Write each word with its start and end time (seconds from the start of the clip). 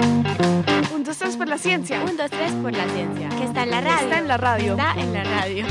Un, 0.00 1.04
dos, 1.04 1.18
tres 1.18 1.36
por 1.36 1.48
la 1.48 1.58
ciencia. 1.58 2.02
Un, 2.02 2.16
dos, 2.16 2.30
tres 2.30 2.52
por 2.52 2.72
la 2.72 2.88
ciencia. 2.88 3.28
Que 3.28 3.44
está 3.44 3.62
en 3.62 3.70
la 3.70 3.80
radio. 3.80 4.04
Está 4.04 4.18
en 4.18 4.28
la 4.28 4.36
radio. 4.36 4.72
Está 4.72 4.94
en 5.00 5.12
la 5.12 5.24
radio. 5.24 5.66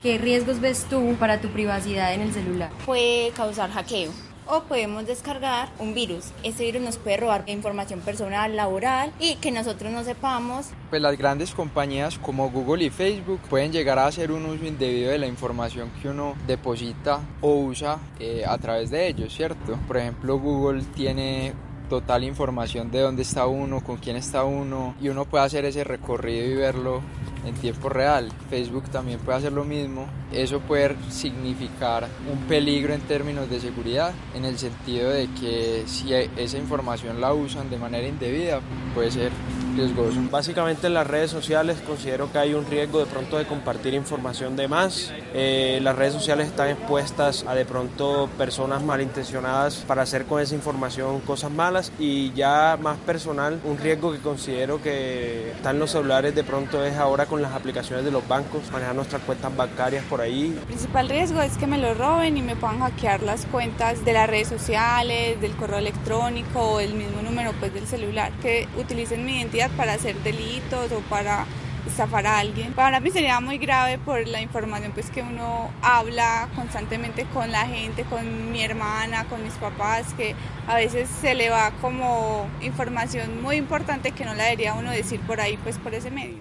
¿Qué 0.00 0.18
riesgos 0.18 0.60
ves 0.60 0.86
tú 0.88 1.16
para 1.18 1.40
tu 1.40 1.48
privacidad 1.48 2.14
en 2.14 2.20
el 2.20 2.32
celular? 2.32 2.70
Puede 2.84 3.30
causar 3.30 3.70
hackeo 3.70 4.12
o 4.46 4.62
podemos 4.62 5.06
descargar 5.06 5.68
un 5.78 5.94
virus. 5.94 6.26
Este 6.42 6.64
virus 6.64 6.82
nos 6.82 6.98
puede 6.98 7.16
robar 7.16 7.44
información 7.46 8.00
personal, 8.00 8.54
laboral 8.54 9.12
y 9.18 9.36
que 9.36 9.50
nosotros 9.50 9.92
no 9.92 10.04
sepamos. 10.04 10.68
Pues 10.90 11.02
las 11.02 11.16
grandes 11.18 11.52
compañías 11.52 12.18
como 12.18 12.50
Google 12.50 12.84
y 12.84 12.90
Facebook 12.90 13.40
pueden 13.50 13.72
llegar 13.72 13.98
a 13.98 14.06
hacer 14.06 14.30
un 14.30 14.46
uso 14.46 14.64
indebido 14.64 15.10
de 15.10 15.18
la 15.18 15.26
información 15.26 15.90
que 16.00 16.08
uno 16.08 16.34
deposita 16.46 17.20
o 17.40 17.56
usa 17.56 17.98
eh, 18.20 18.44
a 18.46 18.56
través 18.58 18.90
de 18.90 19.08
ellos, 19.08 19.34
¿cierto? 19.34 19.76
Por 19.86 19.96
ejemplo, 19.96 20.38
Google 20.38 20.84
tiene 20.94 21.52
total 21.88 22.24
información 22.24 22.90
de 22.90 23.00
dónde 23.00 23.22
está 23.22 23.46
uno, 23.46 23.82
con 23.82 23.96
quién 23.96 24.16
está 24.16 24.44
uno 24.44 24.94
y 25.00 25.08
uno 25.08 25.24
puede 25.24 25.44
hacer 25.44 25.64
ese 25.64 25.84
recorrido 25.84 26.46
y 26.46 26.54
verlo 26.54 27.00
en 27.46 27.54
tiempo 27.54 27.88
real. 27.88 28.30
Facebook 28.50 28.84
también 28.90 29.18
puede 29.20 29.38
hacer 29.38 29.52
lo 29.52 29.64
mismo. 29.64 30.06
Eso 30.32 30.60
puede 30.60 30.96
significar 31.08 32.08
un 32.30 32.40
peligro 32.46 32.92
en 32.92 33.00
términos 33.02 33.48
de 33.48 33.60
seguridad, 33.60 34.12
en 34.34 34.44
el 34.44 34.58
sentido 34.58 35.10
de 35.10 35.28
que 35.40 35.84
si 35.86 36.12
esa 36.12 36.58
información 36.58 37.20
la 37.20 37.32
usan 37.32 37.70
de 37.70 37.78
manera 37.78 38.06
indebida, 38.06 38.60
puede 38.94 39.10
ser 39.10 39.30
riesgoso. 39.76 40.18
Básicamente 40.30 40.86
en 40.86 40.94
las 40.94 41.06
redes 41.06 41.30
sociales 41.30 41.76
considero 41.86 42.32
que 42.32 42.38
hay 42.38 42.54
un 42.54 42.66
riesgo 42.66 42.98
de 42.98 43.06
pronto 43.06 43.38
de 43.38 43.46
compartir 43.46 43.94
información 43.94 44.56
de 44.56 44.68
más. 44.68 45.12
Eh, 45.34 45.78
las 45.82 45.94
redes 45.94 46.14
sociales 46.14 46.48
están 46.48 46.70
expuestas 46.70 47.44
a 47.46 47.54
de 47.54 47.64
pronto 47.64 48.28
personas 48.38 48.82
malintencionadas 48.82 49.76
para 49.86 50.02
hacer 50.02 50.24
con 50.24 50.40
esa 50.40 50.54
información 50.54 51.20
cosas 51.20 51.50
malas 51.50 51.92
y 51.98 52.32
ya 52.32 52.78
más 52.80 52.96
personal, 52.98 53.60
un 53.64 53.78
riesgo 53.78 54.12
que 54.12 54.18
considero 54.18 54.82
que 54.82 55.52
están 55.52 55.78
los 55.78 55.90
celulares 55.90 56.34
de 56.34 56.42
pronto 56.42 56.84
es 56.84 56.96
ahora 56.96 57.26
con 57.26 57.35
las 57.42 57.52
aplicaciones 57.52 58.04
de 58.04 58.10
los 58.10 58.26
bancos, 58.26 58.70
manejar 58.72 58.94
nuestras 58.94 59.22
cuentas 59.22 59.54
bancarias 59.56 60.04
por 60.04 60.20
ahí. 60.20 60.54
El 60.58 60.66
principal 60.66 61.08
riesgo 61.08 61.40
es 61.42 61.56
que 61.56 61.66
me 61.66 61.78
lo 61.78 61.94
roben 61.94 62.36
y 62.36 62.42
me 62.42 62.56
puedan 62.56 62.80
hackear 62.80 63.22
las 63.22 63.46
cuentas 63.46 64.04
de 64.04 64.12
las 64.12 64.28
redes 64.28 64.48
sociales, 64.48 65.40
del 65.40 65.54
correo 65.56 65.78
electrónico 65.78 66.60
o 66.60 66.80
el 66.80 66.94
mismo 66.94 67.22
número 67.22 67.52
pues 67.58 67.72
del 67.74 67.86
celular, 67.86 68.32
que 68.42 68.68
utilicen 68.78 69.24
mi 69.24 69.38
identidad 69.38 69.70
para 69.76 69.94
hacer 69.94 70.16
delitos 70.22 70.92
o 70.92 71.00
para 71.08 71.46
estafar 71.86 72.26
a 72.26 72.38
alguien. 72.38 72.72
Para 72.72 73.00
mí 73.00 73.10
sería 73.10 73.40
muy 73.40 73.58
grave 73.58 73.98
por 73.98 74.26
la 74.26 74.40
información 74.40 74.92
pues 74.92 75.10
que 75.10 75.22
uno 75.22 75.70
habla 75.82 76.48
constantemente 76.54 77.24
con 77.32 77.50
la 77.52 77.66
gente, 77.66 78.04
con 78.04 78.52
mi 78.52 78.62
hermana, 78.62 79.24
con 79.26 79.42
mis 79.42 79.54
papás, 79.54 80.12
que 80.14 80.34
a 80.66 80.76
veces 80.76 81.08
se 81.08 81.34
le 81.34 81.50
va 81.50 81.70
como 81.80 82.48
información 82.60 83.42
muy 83.42 83.56
importante 83.56 84.12
que 84.12 84.24
no 84.24 84.34
la 84.34 84.44
debería 84.44 84.74
uno 84.74 84.90
decir 84.90 85.20
por 85.20 85.40
ahí 85.40 85.56
pues 85.62 85.78
por 85.78 85.94
ese 85.94 86.10
medio. 86.10 86.40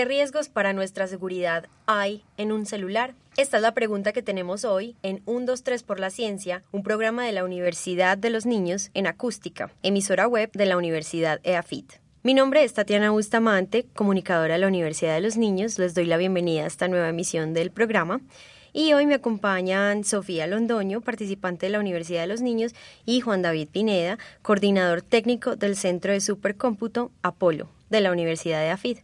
¿Qué 0.00 0.06
riesgos 0.06 0.48
para 0.48 0.72
nuestra 0.72 1.06
seguridad 1.08 1.66
hay 1.84 2.24
en 2.38 2.52
un 2.52 2.64
celular? 2.64 3.12
Esta 3.36 3.58
es 3.58 3.62
la 3.62 3.74
pregunta 3.74 4.14
que 4.14 4.22
tenemos 4.22 4.64
hoy 4.64 4.96
en 5.02 5.16
123 5.26 5.82
por 5.82 6.00
la 6.00 6.08
Ciencia, 6.08 6.62
un 6.72 6.82
programa 6.82 7.26
de 7.26 7.32
la 7.32 7.44
Universidad 7.44 8.16
de 8.16 8.30
los 8.30 8.46
Niños 8.46 8.90
en 8.94 9.06
acústica, 9.06 9.70
emisora 9.82 10.26
web 10.26 10.50
de 10.54 10.64
la 10.64 10.78
Universidad 10.78 11.38
EAFIT. 11.42 12.00
Mi 12.22 12.32
nombre 12.32 12.64
es 12.64 12.72
Tatiana 12.72 13.10
Bustamante, 13.10 13.84
comunicadora 13.94 14.54
de 14.54 14.60
la 14.60 14.68
Universidad 14.68 15.12
de 15.12 15.20
los 15.20 15.36
Niños. 15.36 15.78
Les 15.78 15.92
doy 15.92 16.06
la 16.06 16.16
bienvenida 16.16 16.64
a 16.64 16.68
esta 16.68 16.88
nueva 16.88 17.10
emisión 17.10 17.52
del 17.52 17.70
programa. 17.70 18.22
Y 18.72 18.94
hoy 18.94 19.04
me 19.04 19.16
acompañan 19.16 20.04
Sofía 20.04 20.46
Londoño, 20.46 21.02
participante 21.02 21.66
de 21.66 21.72
la 21.72 21.78
Universidad 21.78 22.22
de 22.22 22.28
los 22.28 22.40
Niños, 22.40 22.72
y 23.04 23.20
Juan 23.20 23.42
David 23.42 23.68
Pineda, 23.70 24.16
coordinador 24.40 25.02
técnico 25.02 25.56
del 25.56 25.76
Centro 25.76 26.14
de 26.14 26.22
Supercómputo 26.22 27.10
Apolo 27.20 27.68
de 27.90 28.00
la 28.00 28.12
Universidad 28.12 28.60
de 28.62 28.70
AFID. 28.70 29.00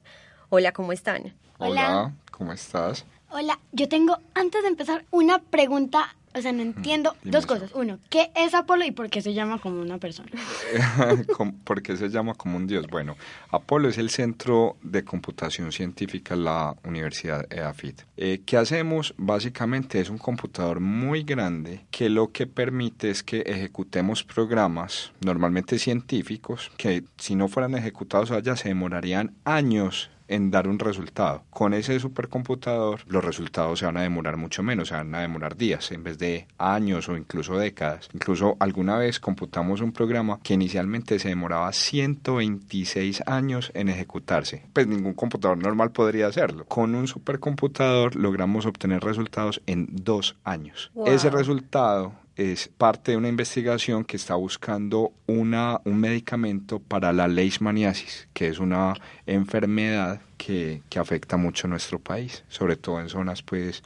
Hola, 0.48 0.70
¿cómo 0.72 0.92
están? 0.92 1.34
Hola, 1.58 2.12
¿cómo 2.30 2.52
estás? 2.52 3.04
Hola, 3.30 3.58
yo 3.72 3.88
tengo, 3.88 4.18
antes 4.34 4.62
de 4.62 4.68
empezar, 4.68 5.04
una 5.10 5.40
pregunta, 5.40 6.14
o 6.36 6.40
sea, 6.40 6.52
no 6.52 6.62
entiendo 6.62 7.16
dos 7.24 7.46
cosas. 7.46 7.72
Uno, 7.74 7.98
¿qué 8.10 8.30
es 8.36 8.54
Apolo 8.54 8.84
y 8.84 8.92
por 8.92 9.10
qué 9.10 9.22
se 9.22 9.34
llama 9.34 9.58
como 9.58 9.80
una 9.80 9.98
persona? 9.98 10.30
¿Por 11.64 11.82
qué 11.82 11.96
se 11.96 12.10
llama 12.10 12.34
como 12.34 12.58
un 12.58 12.68
dios? 12.68 12.86
Bueno, 12.86 13.16
Apolo 13.50 13.88
es 13.88 13.98
el 13.98 14.08
Centro 14.10 14.76
de 14.82 15.04
Computación 15.04 15.72
Científica 15.72 16.36
de 16.36 16.42
la 16.42 16.76
Universidad 16.84 17.52
EAFIT. 17.52 18.02
Eh, 18.16 18.42
¿Qué 18.46 18.56
hacemos? 18.56 19.14
Básicamente 19.16 19.98
es 19.98 20.10
un 20.10 20.18
computador 20.18 20.78
muy 20.78 21.24
grande 21.24 21.86
que 21.90 22.08
lo 22.08 22.30
que 22.30 22.46
permite 22.46 23.10
es 23.10 23.24
que 23.24 23.40
ejecutemos 23.40 24.22
programas, 24.22 25.10
normalmente 25.22 25.80
científicos, 25.80 26.70
que 26.76 27.02
si 27.18 27.34
no 27.34 27.48
fueran 27.48 27.74
ejecutados 27.74 28.30
allá 28.30 28.54
se 28.54 28.68
demorarían 28.68 29.34
años 29.44 30.10
en 30.28 30.50
dar 30.50 30.68
un 30.68 30.78
resultado. 30.78 31.44
Con 31.50 31.74
ese 31.74 31.98
supercomputador 32.00 33.00
los 33.06 33.24
resultados 33.24 33.78
se 33.78 33.86
van 33.86 33.96
a 33.96 34.02
demorar 34.02 34.36
mucho 34.36 34.62
menos, 34.62 34.88
se 34.88 34.94
van 34.94 35.14
a 35.14 35.20
demorar 35.20 35.56
días 35.56 35.90
en 35.92 36.04
vez 36.04 36.18
de 36.18 36.46
años 36.58 37.08
o 37.08 37.16
incluso 37.16 37.58
décadas. 37.58 38.08
Incluso 38.12 38.56
alguna 38.60 38.98
vez 38.98 39.20
computamos 39.20 39.80
un 39.80 39.92
programa 39.92 40.40
que 40.42 40.54
inicialmente 40.54 41.18
se 41.18 41.28
demoraba 41.28 41.72
126 41.72 43.22
años 43.26 43.70
en 43.74 43.88
ejecutarse. 43.88 44.66
Pues 44.72 44.86
ningún 44.86 45.14
computador 45.14 45.58
normal 45.58 45.92
podría 45.92 46.26
hacerlo. 46.26 46.64
Con 46.66 46.94
un 46.94 47.06
supercomputador 47.06 48.16
logramos 48.16 48.66
obtener 48.66 49.02
resultados 49.02 49.62
en 49.66 49.88
dos 49.90 50.36
años. 50.44 50.90
Ese 51.06 51.30
resultado 51.30 52.12
es 52.36 52.68
parte 52.68 53.12
de 53.12 53.16
una 53.16 53.28
investigación 53.28 54.04
que 54.04 54.16
está 54.16 54.34
buscando 54.34 55.12
una, 55.26 55.80
un 55.84 55.98
medicamento 55.98 56.78
para 56.78 57.12
la 57.12 57.28
leishmaniasis, 57.28 58.28
que 58.34 58.48
es 58.48 58.58
una 58.58 58.94
enfermedad 59.24 60.20
que, 60.36 60.82
afecta 60.96 61.36
mucho 61.36 61.68
nuestro 61.68 61.98
país, 61.98 62.42
sobre 62.48 62.76
todo 62.76 63.00
en 63.00 63.10
zonas 63.10 63.42
pues 63.42 63.82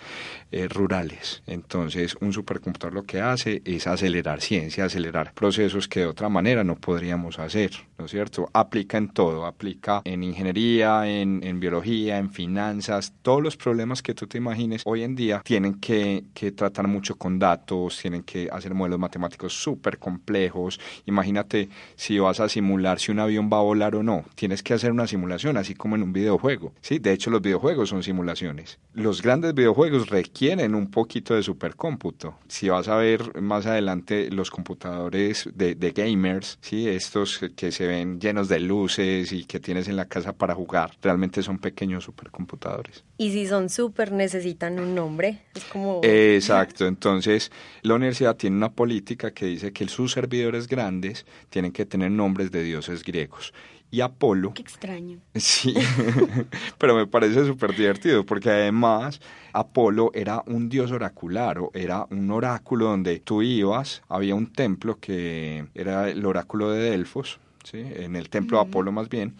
eh, 0.52 0.68
rurales. 0.68 1.42
Entonces 1.46 2.16
un 2.20 2.32
supercomputador 2.32 2.94
lo 2.94 3.02
que 3.02 3.20
hace 3.20 3.62
es 3.64 3.88
acelerar 3.88 4.40
ciencia, 4.40 4.84
acelerar 4.84 5.32
procesos 5.34 5.88
que 5.88 6.00
de 6.00 6.06
otra 6.06 6.28
manera 6.28 6.62
no 6.62 6.76
podríamos 6.76 7.40
hacer, 7.40 7.72
¿no 7.98 8.04
es 8.04 8.12
cierto? 8.12 8.48
Aplica 8.52 8.96
en 8.96 9.08
todo, 9.08 9.44
aplica 9.44 10.02
en 10.04 10.22
ingeniería, 10.22 11.08
en, 11.08 11.42
en 11.42 11.58
biología, 11.58 12.18
en 12.18 12.30
finanzas, 12.30 13.12
todos 13.22 13.42
los 13.42 13.56
problemas 13.56 14.02
que 14.02 14.14
tú 14.14 14.28
te 14.28 14.38
imagines 14.38 14.82
hoy 14.84 15.02
en 15.02 15.16
día 15.16 15.42
tienen 15.44 15.80
que, 15.80 16.24
que 16.32 16.52
tratar 16.52 16.86
mucho 16.86 17.16
con 17.16 17.40
datos, 17.40 17.98
tienen 18.00 18.22
que 18.22 18.48
hacer 18.52 18.72
modelos 18.72 19.00
matemáticos 19.00 19.52
súper 19.52 19.98
complejos. 19.98 20.78
Imagínate 21.06 21.68
si 21.96 22.18
vas 22.18 22.38
a 22.40 22.48
simular 22.48 23.00
si 23.00 23.10
un 23.10 23.18
avión 23.18 23.50
va 23.52 23.58
a 23.58 23.62
volar 23.62 23.94
o 23.96 24.02
no, 24.02 24.24
tienes 24.34 24.62
que 24.62 24.74
hacer 24.74 24.92
una 24.92 25.06
simulación, 25.06 25.56
así 25.56 25.74
como 25.74 25.96
en 25.96 26.02
un 26.02 26.12
videojuego. 26.40 26.72
Sí, 26.80 26.98
de 26.98 27.12
hecho 27.12 27.30
los 27.30 27.42
videojuegos 27.42 27.88
son 27.88 28.02
simulaciones. 28.02 28.78
Los 28.94 29.22
grandes 29.22 29.54
videojuegos 29.54 30.08
requieren 30.08 30.74
un 30.74 30.90
poquito 30.90 31.34
de 31.34 31.42
supercómputo. 31.42 32.38
Si 32.48 32.68
vas 32.68 32.88
a 32.88 32.96
ver 32.96 33.40
más 33.40 33.66
adelante 33.66 34.30
los 34.30 34.50
computadores 34.50 35.48
de, 35.54 35.74
de 35.74 35.90
gamers, 35.92 36.58
sí, 36.60 36.88
estos 36.88 37.40
que 37.54 37.70
se 37.72 37.86
ven 37.86 38.20
llenos 38.20 38.48
de 38.48 38.60
luces 38.60 39.32
y 39.32 39.44
que 39.44 39.60
tienes 39.60 39.88
en 39.88 39.96
la 39.96 40.06
casa 40.06 40.32
para 40.32 40.54
jugar, 40.54 40.96
realmente 41.02 41.42
son 41.42 41.58
pequeños 41.58 42.04
supercomputadores. 42.04 43.04
Y 43.18 43.32
si 43.32 43.46
son 43.46 43.68
super 43.68 44.12
necesitan 44.12 44.80
un 44.80 44.94
nombre, 44.94 45.42
es 45.54 45.64
como 45.64 46.00
Exacto, 46.02 46.86
entonces 46.86 47.52
la 47.82 47.94
universidad 47.94 48.36
tiene 48.36 48.56
una 48.56 48.72
política 48.72 49.32
que 49.32 49.46
dice 49.46 49.72
que 49.72 49.86
sus 49.88 50.12
servidores 50.12 50.66
grandes 50.66 51.26
tienen 51.50 51.72
que 51.72 51.86
tener 51.86 52.10
nombres 52.10 52.50
de 52.50 52.62
dioses 52.62 53.02
griegos 53.04 53.52
y 53.90 54.00
Apolo. 54.00 54.54
Qué 54.54 54.62
extraño. 54.62 55.18
Sí, 55.34 55.74
pero 56.78 56.94
me 56.94 57.06
parece 57.06 57.46
súper 57.46 57.74
divertido 57.74 58.24
porque 58.24 58.50
además 58.50 59.20
Apolo 59.52 60.10
era 60.14 60.42
un 60.46 60.68
dios 60.68 60.92
oracular, 60.92 61.58
o 61.58 61.70
era 61.74 62.06
un 62.10 62.30
oráculo 62.30 62.86
donde 62.86 63.18
tú 63.20 63.42
ibas, 63.42 64.02
había 64.08 64.34
un 64.34 64.52
templo 64.52 64.98
que 65.00 65.66
era 65.74 66.08
el 66.08 66.24
oráculo 66.24 66.70
de 66.70 66.90
Delfos, 66.90 67.40
¿sí? 67.64 67.78
en 67.78 68.16
el 68.16 68.28
templo 68.28 68.58
de 68.58 68.68
Apolo 68.68 68.92
más 68.92 69.08
bien, 69.08 69.34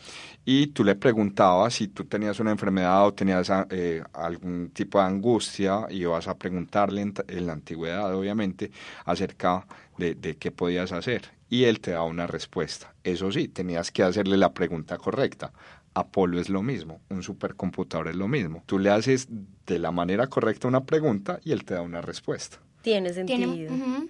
y 0.45 0.69
tú 0.69 0.85
le 0.85 0.97
preguntabas 0.97 1.75
si 1.75 1.89
tú 1.89 2.05
tenías 2.05 2.41
una 2.41 2.51
enfermedad 2.51 3.07
o 3.07 3.15
tenías 3.15 3.51
eh, 3.71 4.03
algún 4.13 4.71
tipo 4.71 4.99
de 4.99 5.05
angustia, 5.05 5.87
y 5.91 5.99
ibas 5.99 6.27
a 6.29 6.37
preguntarle 6.37 7.03
en, 7.03 7.15
en 7.29 7.47
la 7.47 7.53
antigüedad, 7.53 8.15
obviamente, 8.15 8.71
acerca 9.05 9.67
de, 10.01 10.17
de 10.17 10.37
qué 10.37 10.51
podías 10.51 10.91
hacer 10.91 11.31
y 11.51 11.65
él 11.65 11.81
te 11.81 11.91
da 11.91 12.05
una 12.05 12.27
respuesta. 12.27 12.95
Eso 13.05 13.31
sí, 13.33 13.49
tenías 13.49 13.91
que 13.91 14.05
hacerle 14.05 14.37
la 14.37 14.55
pregunta 14.55 14.97
correcta. 14.97 15.53
Apolo 15.93 16.41
es 16.41 16.49
lo 16.49 16.63
mismo, 16.63 17.01
un 17.11 17.23
supercomputador 17.23 18.09
es 18.09 18.17
lo 18.17 18.29
mismo. 18.29 18.63
Tú 18.67 18.79
le 18.79 18.91
haces 18.91 19.29
de 19.67 19.79
la 19.81 19.91
manera 19.91 20.29
correcta 20.29 20.69
una 20.69 20.85
pregunta 20.85 21.41
y 21.45 21.53
él 21.53 21.65
te 21.65 21.75
da 21.75 21.83
una 21.83 22.01
respuesta. 22.01 22.59
Tiene 22.83 23.13
sentido. 23.13 23.53
Tiene. 23.53 24.09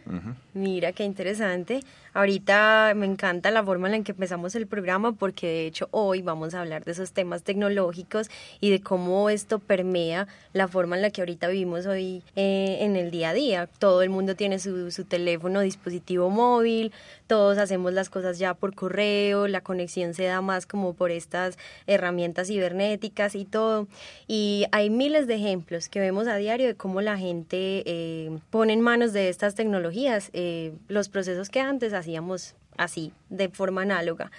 Mira, 0.54 0.92
qué 0.92 1.04
interesante. 1.04 1.80
Ahorita 2.12 2.92
me 2.96 3.06
encanta 3.06 3.50
la 3.52 3.62
forma 3.62 3.88
en 3.88 3.98
la 3.98 4.04
que 4.04 4.12
empezamos 4.12 4.54
el 4.56 4.66
programa 4.66 5.12
porque 5.12 5.46
de 5.46 5.66
hecho 5.66 5.88
hoy 5.92 6.22
vamos 6.22 6.54
a 6.54 6.60
hablar 6.60 6.84
de 6.84 6.90
esos 6.90 7.12
temas 7.12 7.44
tecnológicos 7.44 8.28
y 8.60 8.70
de 8.70 8.80
cómo 8.80 9.30
esto 9.30 9.60
permea 9.60 10.26
la 10.52 10.66
forma 10.66 10.96
en 10.96 11.02
la 11.02 11.10
que 11.10 11.20
ahorita 11.20 11.46
vivimos 11.46 11.86
hoy 11.86 12.24
eh, 12.34 12.78
en 12.80 12.96
el 12.96 13.12
día 13.12 13.30
a 13.30 13.32
día. 13.32 13.68
Todo 13.78 14.02
el 14.02 14.10
mundo 14.10 14.34
tiene 14.34 14.58
su, 14.58 14.90
su 14.90 15.04
teléfono, 15.04 15.60
dispositivo 15.60 16.30
móvil, 16.30 16.92
todos 17.28 17.58
hacemos 17.58 17.92
las 17.92 18.10
cosas 18.10 18.40
ya 18.40 18.54
por 18.54 18.74
correo, 18.74 19.46
la 19.46 19.60
conexión 19.60 20.14
se 20.14 20.24
da 20.24 20.40
más 20.40 20.66
como 20.66 20.94
por 20.94 21.12
estas 21.12 21.58
herramientas 21.86 22.48
cibernéticas 22.48 23.36
y 23.36 23.44
todo. 23.44 23.86
Y 24.26 24.64
hay 24.72 24.90
miles 24.90 25.28
de 25.28 25.36
ejemplos 25.36 25.88
que 25.88 26.00
vemos 26.00 26.26
a 26.26 26.34
diario 26.36 26.66
de 26.66 26.74
cómo 26.74 27.00
la 27.00 27.16
gente 27.18 27.84
eh, 27.86 28.36
pone 28.60 28.74
en 28.74 28.82
manos 28.82 29.14
de 29.14 29.30
estas 29.30 29.54
tecnologías 29.54 30.28
eh, 30.34 30.74
los 30.86 31.08
procesos 31.08 31.48
que 31.48 31.60
antes 31.60 31.94
hacíamos 31.94 32.56
así, 32.76 33.14
de 33.30 33.48
forma 33.48 33.80
análoga. 33.80 34.30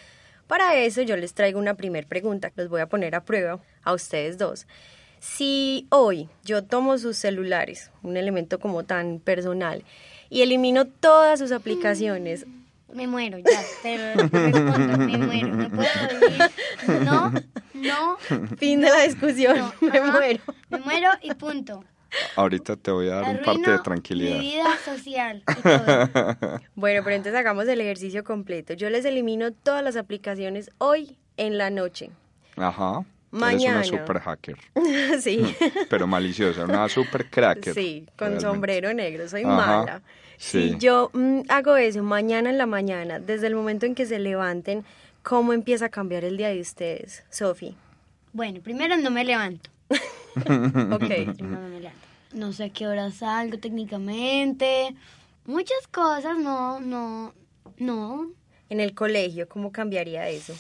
Para 0.46 0.76
eso 0.76 1.02
yo 1.02 1.18
les 1.18 1.34
traigo 1.34 1.58
una 1.58 1.74
primer 1.74 2.06
pregunta, 2.06 2.52
los 2.56 2.70
voy 2.70 2.82
a 2.82 2.86
poner 2.86 3.16
a 3.16 3.24
prueba 3.24 3.60
a 3.82 3.94
ustedes 3.94 4.38
dos. 4.38 4.68
Si 5.20 5.88
hoy 5.90 6.30
yo 6.44 6.64
tomo 6.64 7.00
sus 7.00 7.18
celulares, 7.18 7.90
un 8.04 8.16
elemento 8.16 8.60
como 8.60 8.84
tan 8.84 9.18
personal, 9.18 9.84
y 10.30 10.44
elimino 10.44 10.86
todas 10.86 11.40
sus 11.40 11.52
aplicaciones, 11.52 12.46
Me 12.94 13.08
muero, 13.08 13.40
ya, 13.40 13.64
te 13.82 14.14
respondo, 14.14 14.98
me 15.00 15.18
muero, 15.18 15.48
no 15.48 15.70
puedo 15.72 15.90
vivir. 16.20 17.06
No, 17.06 17.32
no, 17.74 18.18
fin 18.58 18.82
de 18.82 18.90
la 18.92 19.02
discusión, 19.02 19.58
no, 19.58 19.74
me 19.82 19.98
ajá, 19.98 20.12
muero. 20.12 20.44
Me 20.70 20.78
muero 20.78 21.10
y 21.24 21.34
punto. 21.34 21.84
Ahorita 22.36 22.76
te 22.76 22.92
voy 22.92 23.08
a 23.10 23.16
dar 23.16 23.36
un 23.38 23.42
parte 23.42 23.70
de 23.72 23.78
Mi 23.78 23.84
tranquilidad. 23.84 24.40
vida 24.40 24.78
social 24.84 25.44
y 25.48 25.62
todo. 25.62 26.38
Bueno, 26.76 27.02
pero 27.04 27.16
entonces 27.16 27.40
hagamos 27.40 27.68
el 27.68 27.80
ejercicio 27.82 28.24
completo. 28.24 28.74
Yo 28.74 28.90
les 28.90 29.06
elimino 29.06 29.52
todas 29.52 29.84
las 29.84 29.96
aplicaciones 29.96 30.70
hoy 30.78 31.18
en 31.38 31.58
la 31.58 31.70
noche. 31.70 32.10
Ajá. 32.58 33.04
Mañana. 33.32 33.80
Eres 33.80 33.92
una 33.92 34.00
super 34.02 34.20
hacker. 34.20 34.58
sí. 35.22 35.56
Pero 35.90 36.06
maliciosa, 36.06 36.66
una 36.66 36.90
super 36.90 37.30
cracker. 37.30 37.74
Sí, 37.74 38.06
con 38.18 38.28
realmente. 38.28 38.42
sombrero 38.46 38.94
negro, 38.94 39.30
soy 39.30 39.44
Ajá, 39.44 39.56
mala. 39.56 40.02
sí. 40.38 40.72
Si 40.72 40.78
yo 40.78 41.10
mm, 41.14 41.42
hago 41.48 41.78
eso 41.78 42.04
mañana 42.04 42.50
en 42.50 42.58
la 42.58 42.66
mañana, 42.66 43.20
desde 43.20 43.48
el 43.48 43.56
momento 43.56 43.86
en 43.86 43.96
que 43.96 44.06
se 44.06 44.20
levanten, 44.20 44.84
¿cómo 45.24 45.54
empieza 45.54 45.86
a 45.86 45.90
cambiar 45.90 46.26
el 46.26 46.36
día 46.36 46.50
de 46.50 46.60
ustedes, 46.60 47.24
Sofi? 47.30 47.78
Bueno, 48.34 48.60
primero 48.62 48.98
no 48.98 49.12
me 49.12 49.24
levanto. 49.24 49.70
Ok. 50.92 51.04
No 52.34 52.54
sé 52.54 52.64
a 52.64 52.70
qué 52.70 52.88
hora 52.88 53.12
salgo 53.12 53.58
técnicamente. 53.58 54.96
Muchas 55.46 55.86
cosas, 55.92 56.38
no, 56.38 56.80
no, 56.80 57.34
no. 57.78 58.32
En 58.70 58.80
el 58.80 58.96
colegio, 58.96 59.50
¿cómo 59.50 59.74
cambiaría 59.74 60.30
eso? 60.30 60.56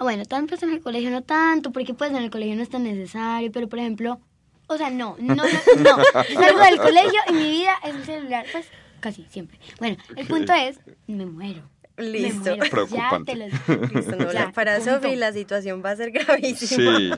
Bueno, 0.00 0.24
tal 0.24 0.46
vez 0.46 0.60
en 0.64 0.72
el 0.72 0.80
colegio 0.80 1.10
no 1.10 1.22
tanto, 1.22 1.70
porque 1.70 1.94
pues 1.94 2.10
en 2.10 2.16
el 2.16 2.30
colegio 2.30 2.56
no 2.56 2.62
es 2.62 2.70
tan 2.70 2.82
necesario, 2.82 3.52
pero 3.52 3.68
por 3.68 3.78
ejemplo, 3.78 4.18
o 4.66 4.76
sea, 4.76 4.90
no, 4.90 5.14
no, 5.20 5.34
no, 5.34 5.44
no. 5.44 5.44
Salgo 6.34 6.64
del 6.64 6.78
colegio 6.78 7.20
y 7.28 7.32
mi 7.34 7.50
vida 7.50 7.74
es 7.84 7.94
el 7.94 8.04
celular, 8.04 8.46
pues 8.50 8.66
casi 8.98 9.26
siempre. 9.30 9.60
Bueno, 9.78 9.96
el 10.16 10.26
punto 10.26 10.52
es, 10.54 10.80
me 11.06 11.26
muero. 11.26 11.62
Listo. 12.00 12.56
Preocupante. 12.70 13.36
Ya 13.36 13.48
te 13.60 13.76
lo 13.76 13.76
digo. 13.78 13.86
Listo, 13.94 14.16
no, 14.18 14.32
Ya, 14.32 14.52
para. 14.52 14.80
Sofi 14.80 15.16
la 15.16 15.32
situación 15.32 15.82
va 15.84 15.90
a 15.90 15.96
ser 15.96 16.10
gravísima. 16.12 16.96
Sí. 16.98 17.10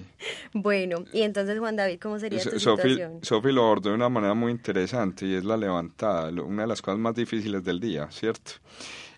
Bueno, 0.52 1.04
y 1.12 1.22
entonces 1.22 1.58
Juan 1.58 1.76
David, 1.76 1.98
¿cómo 2.00 2.18
sería 2.18 2.42
tu 2.42 2.50
So- 2.50 2.58
Sofi, 2.60 2.82
situación? 2.90 3.18
Sofi 3.22 3.52
lo 3.52 3.62
abordó 3.64 3.90
de 3.90 3.94
una 3.94 4.08
manera 4.08 4.34
muy 4.34 4.52
interesante 4.52 5.26
y 5.26 5.34
es 5.34 5.44
la 5.44 5.56
levantada, 5.56 6.28
una 6.42 6.62
de 6.62 6.68
las 6.68 6.82
cosas 6.82 6.98
más 6.98 7.14
difíciles 7.14 7.62
del 7.64 7.80
día, 7.80 8.08
¿cierto? 8.10 8.52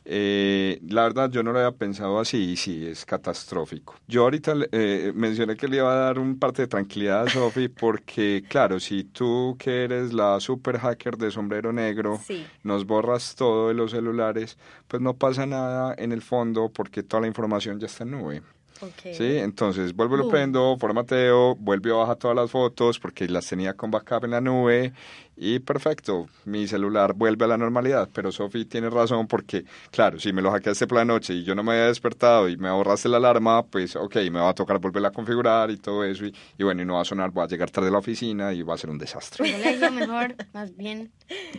Eh, 0.06 0.80
la 0.88 1.02
verdad 1.04 1.30
yo 1.30 1.42
no 1.42 1.52
lo 1.52 1.58
había 1.60 1.72
pensado 1.76 2.18
así 2.20 2.36
y 2.52 2.56
sí, 2.56 2.86
es 2.86 3.04
catastrófico. 3.06 3.94
Yo 4.06 4.22
ahorita 4.24 4.54
eh, 4.72 5.12
mencioné 5.14 5.56
que 5.56 5.66
le 5.68 5.78
iba 5.78 5.90
a 5.92 5.96
dar 5.96 6.18
un 6.18 6.38
parte 6.38 6.62
de 6.62 6.68
tranquilidad 6.68 7.22
a 7.26 7.30
Sofi 7.30 7.68
porque, 7.68 8.44
claro, 8.48 8.80
si 8.80 9.04
tú 9.04 9.56
que 9.58 9.84
eres 9.84 10.12
la 10.12 10.40
super 10.40 10.78
hacker 10.78 11.16
de 11.16 11.30
sombrero 11.30 11.72
negro, 11.72 12.20
Sí. 12.24 12.44
nos 12.62 12.86
borras 12.86 13.34
todo 13.34 13.68
de 13.68 13.74
los 13.74 13.92
celulares, 13.92 14.58
pues 14.88 15.00
no 15.02 15.14
pasa 15.16 15.46
nada 15.46 15.94
en 15.96 16.12
el 16.12 16.20
fondo 16.22 16.70
porque 16.70 17.02
toda 17.02 17.22
la 17.22 17.26
información 17.28 17.80
ya 17.80 17.86
está 17.86 18.04
en 18.04 18.10
nube. 18.12 18.42
Ok. 18.80 19.12
Sí, 19.12 19.36
entonces 19.38 19.94
vuelvo, 19.94 20.16
lo 20.16 20.24
Boom. 20.24 20.32
prendo, 20.32 20.76
formateo, 20.78 21.54
vuelve 21.56 21.90
a 21.92 21.94
bajar 21.94 22.16
todas 22.16 22.36
las 22.36 22.50
fotos 22.50 22.98
porque 22.98 23.28
las 23.28 23.46
tenía 23.46 23.74
con 23.74 23.90
backup 23.90 24.24
en 24.24 24.32
la 24.32 24.40
nube 24.40 24.92
y 25.36 25.58
perfecto, 25.58 26.28
mi 26.44 26.66
celular 26.68 27.12
vuelve 27.14 27.44
a 27.44 27.48
la 27.48 27.56
normalidad. 27.58 28.08
Pero 28.12 28.30
Sofi 28.30 28.64
tiene 28.66 28.88
razón 28.90 29.26
porque, 29.26 29.64
claro, 29.90 30.18
si 30.20 30.32
me 30.32 30.42
lo 30.42 30.50
hackeaste 30.52 30.86
por 30.86 30.98
la 30.98 31.04
noche 31.04 31.34
y 31.34 31.44
yo 31.44 31.54
no 31.54 31.62
me 31.64 31.72
había 31.72 31.86
despertado 31.86 32.48
y 32.48 32.56
me 32.56 32.68
ahorraste 32.68 33.08
la 33.08 33.16
alarma, 33.16 33.64
pues 33.64 33.96
ok, 33.96 34.16
me 34.30 34.38
va 34.40 34.50
a 34.50 34.54
tocar 34.54 34.78
volverla 34.78 35.08
a 35.08 35.12
configurar 35.12 35.70
y 35.70 35.76
todo 35.76 36.04
eso 36.04 36.26
y, 36.26 36.34
y 36.58 36.62
bueno, 36.64 36.82
y 36.82 36.84
no 36.84 36.94
va 36.94 37.02
a 37.02 37.04
sonar, 37.04 37.30
voy 37.30 37.44
a 37.44 37.48
llegar 37.48 37.70
tarde 37.70 37.88
a 37.88 37.92
la 37.92 37.98
oficina 37.98 38.52
y 38.52 38.62
va 38.62 38.74
a 38.74 38.78
ser 38.78 38.90
un 38.90 38.98
desastre. 38.98 39.44
Mejor, 39.90 40.36
más 40.52 40.76
bien. 40.76 41.10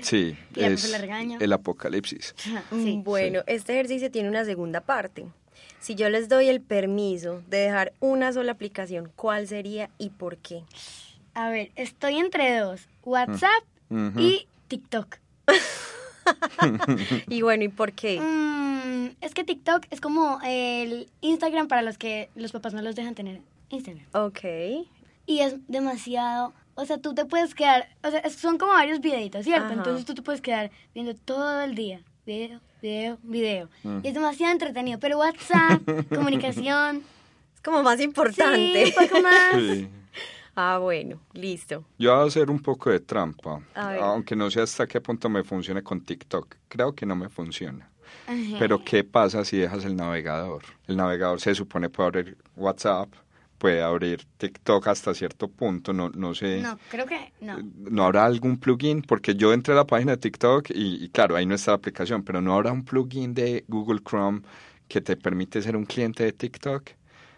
Sí, 0.02 0.38
Y 0.56 0.64
es 0.64 0.94
el 1.40 1.54
apocalipsis. 1.54 2.36
Sí. 2.72 2.98
Mm, 2.98 3.04
Bueno, 3.04 3.42
este 3.48 3.74
ejercicio 3.74 4.10
tiene 4.12 4.30
una 4.30 4.46
segunda 4.46 4.82
parte. 4.82 5.26
Si 5.80 5.96
yo 5.96 6.10
les 6.10 6.30
doy 6.30 6.48
el 6.50 6.62
permiso 6.62 7.42
de 7.48 7.58
dejar 7.58 7.94
una 8.00 8.34
sola 8.34 8.52
aplicación, 8.54 9.12
¿cuál 9.16 9.48
sería 9.48 9.90
y 9.98 10.10
por 10.10 10.38
qué? 10.38 10.64
A 11.34 11.50
ver, 11.50 11.72
estoy 11.76 12.18
entre 12.18 12.58
dos, 12.60 12.88
WhatsApp 13.04 13.64
Ujú. 13.90 14.20
y 14.20 14.48
TikTok. 14.68 15.18
Y 17.28 17.42
bueno, 17.44 17.64
¿y 17.64 17.70
por 17.70 17.94
qué? 17.94 18.20
Mm, 18.20 19.16
es 19.22 19.34
que 19.34 19.44
TikTok 19.44 19.86
es 19.92 20.02
como 20.02 20.40
el 20.44 21.08
Instagram 21.22 21.68
para 21.68 21.82
los 21.82 21.98
que 21.98 22.30
los 22.36 22.52
papás 22.52 22.74
no 22.74 22.82
los 22.82 22.96
dejan 22.96 23.16
tener 23.16 23.42
Instagram. 23.70 24.06
Ok. 24.14 24.40
Y 25.28 25.40
es 25.40 25.56
demasiado, 25.68 26.54
o 26.76 26.86
sea, 26.86 26.98
tú 26.98 27.14
te 27.14 27.26
puedes 27.26 27.56
quedar, 27.56 27.90
o 28.04 28.12
sea, 28.12 28.28
son 28.30 28.58
como 28.58 28.74
varios 28.74 29.02
videitos, 29.02 29.44
¿cierto? 29.44 29.66
Ajá. 29.66 29.74
Entonces 29.76 30.06
tú 30.06 30.14
te 30.14 30.22
puedes 30.22 30.42
quedar 30.42 30.72
viendo 30.94 31.14
todo 31.16 31.62
el 31.62 31.76
día, 31.76 32.02
video, 32.26 32.60
video, 32.86 33.18
video. 33.24 33.70
Mm. 33.84 34.00
Y 34.04 34.08
es 34.10 34.14
demasiado 34.14 34.54
entretenido, 34.54 35.00
pero 35.00 35.18
WhatsApp, 35.18 35.82
comunicación, 36.14 37.02
Es 37.56 37.62
como 37.62 37.82
más 37.82 38.00
importante. 38.00 38.86
sí, 38.86 38.94
un 38.96 39.08
poco 39.08 39.22
más. 39.22 39.54
Sí. 39.60 39.90
Ah, 40.56 40.78
bueno, 40.80 41.20
listo. 41.34 41.84
Yo 41.98 42.14
voy 42.16 42.24
a 42.24 42.28
hacer 42.28 42.50
un 42.50 42.60
poco 42.60 42.90
de 42.90 43.00
trampa, 43.02 43.60
A 43.74 43.90
ver. 43.90 44.00
aunque 44.02 44.36
no 44.36 44.50
sé 44.50 44.62
hasta 44.62 44.88
qué 44.88 45.02
punto 45.02 45.28
me 45.30 45.44
funcione 45.44 45.82
con 45.84 46.00
TikTok. 46.02 46.56
Creo 46.70 46.94
que 46.96 47.06
no 47.06 47.16
me 47.16 47.28
funciona. 47.28 47.90
Ajá. 48.28 48.56
Pero 48.60 48.82
¿qué 48.84 49.04
pasa 49.04 49.44
si 49.44 49.58
dejas 49.58 49.84
el 49.84 49.96
navegador? 49.96 50.64
El 50.88 50.96
navegador 50.96 51.42
se 51.42 51.56
supone 51.56 51.90
puede 51.90 52.08
abrir 52.08 52.38
WhatsApp, 52.56 53.10
puede 53.66 53.82
abrir 53.82 54.24
TikTok 54.38 54.88
hasta 54.90 55.16
cierto 55.16 55.48
punto, 55.48 55.92
no, 55.92 56.12
no 56.12 56.36
sé. 56.36 56.62
No, 56.62 56.78
creo 56.88 57.08
que 57.08 57.34
no. 57.42 57.58
¿No 57.78 58.04
habrá 58.06 58.26
algún 58.26 58.60
plugin? 58.60 59.02
Porque 59.02 59.34
yo 59.34 59.54
entré 59.54 59.74
a 59.74 59.78
la 59.78 59.88
página 59.88 60.12
de 60.12 60.18
TikTok 60.18 60.70
y, 60.70 61.04
y 61.04 61.10
claro, 61.10 61.36
ahí 61.36 61.48
no 61.48 61.56
está 61.56 61.72
la 61.72 61.78
aplicación, 61.78 62.22
pero 62.22 62.42
¿no 62.42 62.54
habrá 62.54 62.72
un 62.72 62.86
plugin 62.86 63.34
de 63.34 63.66
Google 63.68 64.02
Chrome 64.08 64.42
que 64.88 65.02
te 65.02 65.18
permite 65.18 65.64
ser 65.64 65.76
un 65.76 65.86
cliente 65.86 66.24
de 66.24 66.32
TikTok? 66.32 66.92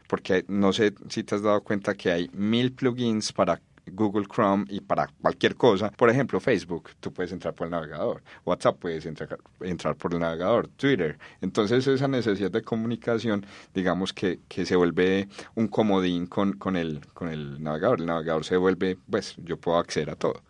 Porque 0.09 0.43
no 0.49 0.73
sé 0.73 0.95
si 1.07 1.23
te 1.23 1.35
has 1.35 1.43
dado 1.43 1.63
cuenta 1.63 1.95
que 1.95 2.11
hay 2.11 2.29
mil 2.33 2.73
plugins 2.73 3.31
para 3.31 3.61
Google 3.91 4.25
Chrome 4.33 4.65
y 4.69 4.81
para 4.81 5.07
cualquier 5.21 5.55
cosa. 5.55 5.91
Por 5.91 6.09
ejemplo, 6.09 6.39
Facebook, 6.39 6.91
tú 6.99 7.11
puedes 7.13 7.31
entrar 7.31 7.53
por 7.53 7.65
el 7.67 7.71
navegador. 7.71 8.21
WhatsApp 8.45 8.77
puedes 8.79 9.05
entrar, 9.05 9.37
entrar 9.61 9.95
por 9.95 10.13
el 10.13 10.19
navegador. 10.19 10.67
Twitter. 10.69 11.17
Entonces 11.41 11.87
esa 11.87 12.07
necesidad 12.07 12.51
de 12.51 12.61
comunicación, 12.61 13.45
digamos 13.73 14.13
que, 14.13 14.39
que 14.47 14.65
se 14.65 14.75
vuelve 14.75 15.27
un 15.55 15.67
comodín 15.67 16.27
con, 16.27 16.53
con, 16.53 16.75
el, 16.75 17.01
con 17.13 17.29
el 17.29 17.61
navegador. 17.63 17.99
El 18.01 18.05
navegador 18.07 18.45
se 18.45 18.57
vuelve, 18.57 18.97
pues 19.09 19.35
yo 19.37 19.57
puedo 19.57 19.77
acceder 19.77 20.09
a 20.09 20.15
todo. 20.15 20.41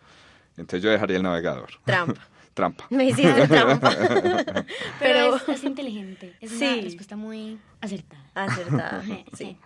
Entonces 0.58 0.82
yo 0.84 0.90
dejaría 0.90 1.18
el 1.18 1.24
navegador. 1.24 1.70
Trampa. 1.86 2.22
Trampa. 2.56 2.88
Me 2.90 3.06
hiciste 3.06 3.48
trampa. 3.48 3.92
Pero, 3.98 4.66
Pero 5.00 5.36
es, 5.36 5.48
es 5.50 5.64
inteligente. 5.64 6.34
Es 6.42 6.50
Sí. 6.52 6.66
una 6.74 6.82
respuesta 6.82 7.16
muy 7.16 7.60
acertada. 7.82 8.24
acertada. 8.34 9.04
Sí. 9.34 9.58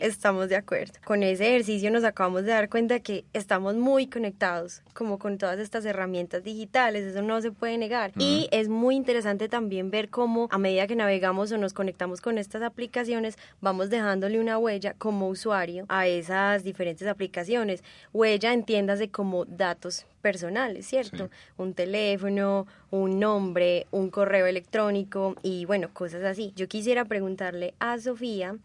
Estamos 0.00 0.48
de 0.48 0.56
acuerdo. 0.56 0.92
Con 1.04 1.22
ese 1.22 1.48
ejercicio 1.48 1.90
nos 1.90 2.04
acabamos 2.04 2.44
de 2.44 2.52
dar 2.52 2.68
cuenta 2.68 3.00
que 3.00 3.24
estamos 3.32 3.74
muy 3.74 4.06
conectados, 4.06 4.82
como 4.94 5.18
con 5.18 5.38
todas 5.38 5.58
estas 5.58 5.84
herramientas 5.84 6.44
digitales, 6.44 7.04
eso 7.04 7.22
no 7.22 7.40
se 7.40 7.50
puede 7.50 7.76
negar. 7.78 8.12
Y 8.18 8.48
es 8.52 8.68
muy 8.68 8.94
interesante 8.94 9.48
también 9.48 9.90
ver 9.90 10.08
cómo 10.08 10.48
a 10.50 10.58
medida 10.58 10.86
que 10.86 10.96
navegamos 10.96 11.50
o 11.52 11.58
nos 11.58 11.72
conectamos 11.72 12.20
con 12.20 12.38
estas 12.38 12.62
aplicaciones, 12.62 13.36
vamos 13.60 13.90
dejándole 13.90 14.38
una 14.38 14.58
huella 14.58 14.94
como 14.94 15.28
usuario 15.28 15.86
a 15.88 16.06
esas 16.06 16.62
diferentes 16.62 17.08
aplicaciones. 17.08 17.82
Huella, 18.12 18.52
entiéndase 18.52 19.08
como 19.08 19.44
datos 19.44 20.06
personales, 20.20 20.86
¿cierto? 20.86 21.26
Sí. 21.26 21.32
Un 21.56 21.74
teléfono, 21.74 22.66
un 22.90 23.18
nombre, 23.18 23.86
un 23.90 24.10
correo 24.10 24.46
electrónico 24.46 25.36
y 25.42 25.64
bueno, 25.64 25.88
cosas 25.92 26.22
así. 26.24 26.52
Yo 26.56 26.68
quisiera 26.68 27.04
preguntarle 27.04 27.74
a 27.78 27.98
Sofía, 27.98 28.56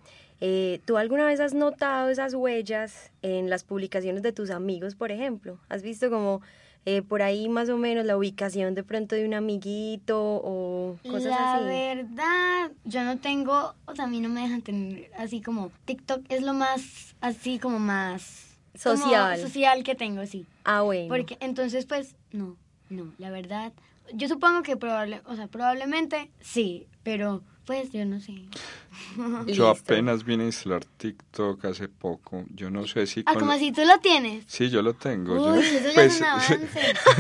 eh, 0.42 0.82
¿tú 0.86 0.98
alguna 0.98 1.26
vez 1.26 1.40
has 1.40 1.54
notado 1.54 2.10
esas 2.10 2.34
huellas 2.34 3.12
en 3.22 3.50
las 3.50 3.64
publicaciones 3.64 4.22
de 4.24 4.32
tus 4.32 4.50
amigos, 4.50 4.96
por 4.96 5.12
ejemplo? 5.12 5.60
¿Has 5.70 5.82
visto 5.82 6.10
como 6.10 6.42
eh, 6.88 7.02
por 7.02 7.24
ahí 7.24 7.50
más 7.50 7.70
o 7.70 7.78
menos 7.78 8.06
la 8.06 8.16
ubicación 8.16 8.76
de 8.76 8.84
pronto 8.84 9.16
de 9.16 9.26
un 9.26 9.34
amiguito 9.34 10.22
o 10.22 11.00
cosas 11.10 11.32
la 11.32 11.56
así. 11.56 11.66
verdad, 11.66 12.72
yo 12.84 13.04
no 13.04 13.18
tengo, 13.18 13.74
o 13.86 13.96
sea, 13.96 14.06
a 14.06 14.08
mí 14.08 14.20
no 14.20 14.30
me 14.30 14.42
dejan 14.42 14.62
tener 14.62 15.10
así 15.18 15.42
como 15.42 15.72
TikTok 15.86 16.24
es 16.30 16.44
lo 16.44 16.54
más, 16.54 17.16
así 17.22 17.58
como 17.58 17.80
más 17.80 18.60
como 18.84 18.98
Social. 18.98 19.40
social 19.40 19.84
que 19.84 19.96
tengo, 19.96 20.28
sí. 20.28 20.46
Ah, 20.64 20.82
bueno. 20.82 21.08
Porque 21.08 21.38
entonces, 21.40 21.88
pues, 21.88 22.16
no, 22.32 22.56
no, 22.90 23.14
la 23.18 23.32
verdad, 23.32 23.74
yo 24.14 24.28
supongo 24.28 24.62
que 24.62 24.78
probable, 24.78 25.22
o 25.26 25.36
sea, 25.36 25.48
probablemente 25.48 26.30
sí, 26.40 26.86
pero 27.02 27.42
pues 27.66 27.92
yo 27.92 28.06
no 28.06 28.20
sé. 28.20 28.34
Yo 29.18 29.44
Listo. 29.46 29.68
apenas 29.70 30.24
vine 30.24 30.44
a 30.44 30.46
instalar 30.48 30.86
TikTok 30.86 31.66
hace 31.66 31.90
poco. 31.90 32.46
Yo 32.56 32.70
no 32.70 32.88
sé 32.88 33.06
si... 33.08 33.24
Ah, 33.26 33.34
como 33.34 33.48
lo- 33.48 33.52
así 33.52 33.72
tú 33.74 33.82
lo 33.86 33.98
tienes. 34.00 34.46
Sí, 34.48 34.70
yo 34.70 34.82
lo 34.82 34.94
tengo. 34.94 35.34
Uy, 35.34 35.40
yo- 35.44 35.56
eso 35.56 35.88
ya 35.90 35.94
pues, 35.96 36.14
es 36.16 36.20
un 36.22 36.26
avance. 36.26 36.56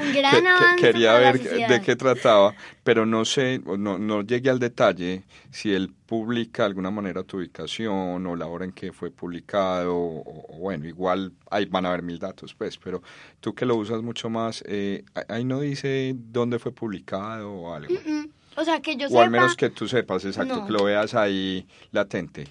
Un 0.00 0.12
que- 0.12 0.18
gran 0.20 0.42
que- 0.42 0.48
avance 0.48 0.76
quería 0.80 1.12
para 1.12 1.20
la 1.24 1.32
ver 1.32 1.42
sociedad. 1.42 1.68
de 1.68 1.80
qué 1.82 1.96
trataba, 1.96 2.54
pero 2.82 3.06
no 3.06 3.24
sé, 3.24 3.60
no, 3.64 3.98
no 3.98 4.22
llegué 4.22 4.50
al 4.50 4.58
detalle 4.58 5.22
si 5.50 5.72
él 5.72 5.92
publica 6.06 6.64
de 6.64 6.66
alguna 6.68 6.90
manera 6.90 7.22
tu 7.22 7.36
ubicación 7.38 8.26
o 8.26 8.36
la 8.36 8.46
hora 8.46 8.64
en 8.64 8.72
que 8.72 8.92
fue 8.92 9.10
publicado, 9.12 9.94
o, 9.96 10.46
o 10.54 10.58
bueno, 10.58 10.86
igual 10.88 11.32
ahí 11.50 11.64
van 11.66 11.86
a 11.86 11.90
haber 11.90 12.02
mil 12.02 12.18
datos, 12.18 12.54
pues, 12.54 12.76
pero 12.76 13.02
tú 13.40 13.54
que 13.54 13.66
lo 13.66 13.76
usas 13.76 14.02
mucho 14.02 14.28
más, 14.30 14.64
eh, 14.66 15.04
ahí 15.28 15.44
no 15.44 15.60
dice 15.60 16.14
dónde 16.16 16.58
fue 16.58 16.72
publicado 16.72 17.50
o 17.52 17.72
algo. 17.74 17.94
Mm, 17.94 18.26
O 18.56 18.64
sea, 18.64 18.80
que 18.80 18.96
yo 18.96 19.06
o 19.06 19.10
sepa, 19.10 19.24
al 19.24 19.30
menos 19.30 19.56
que 19.56 19.70
tú 19.70 19.88
sepas, 19.88 20.24
exacto, 20.24 20.56
no. 20.56 20.66
que 20.66 20.72
lo 20.72 20.84
veas 20.84 21.14
ahí 21.14 21.66
latente. 21.90 22.46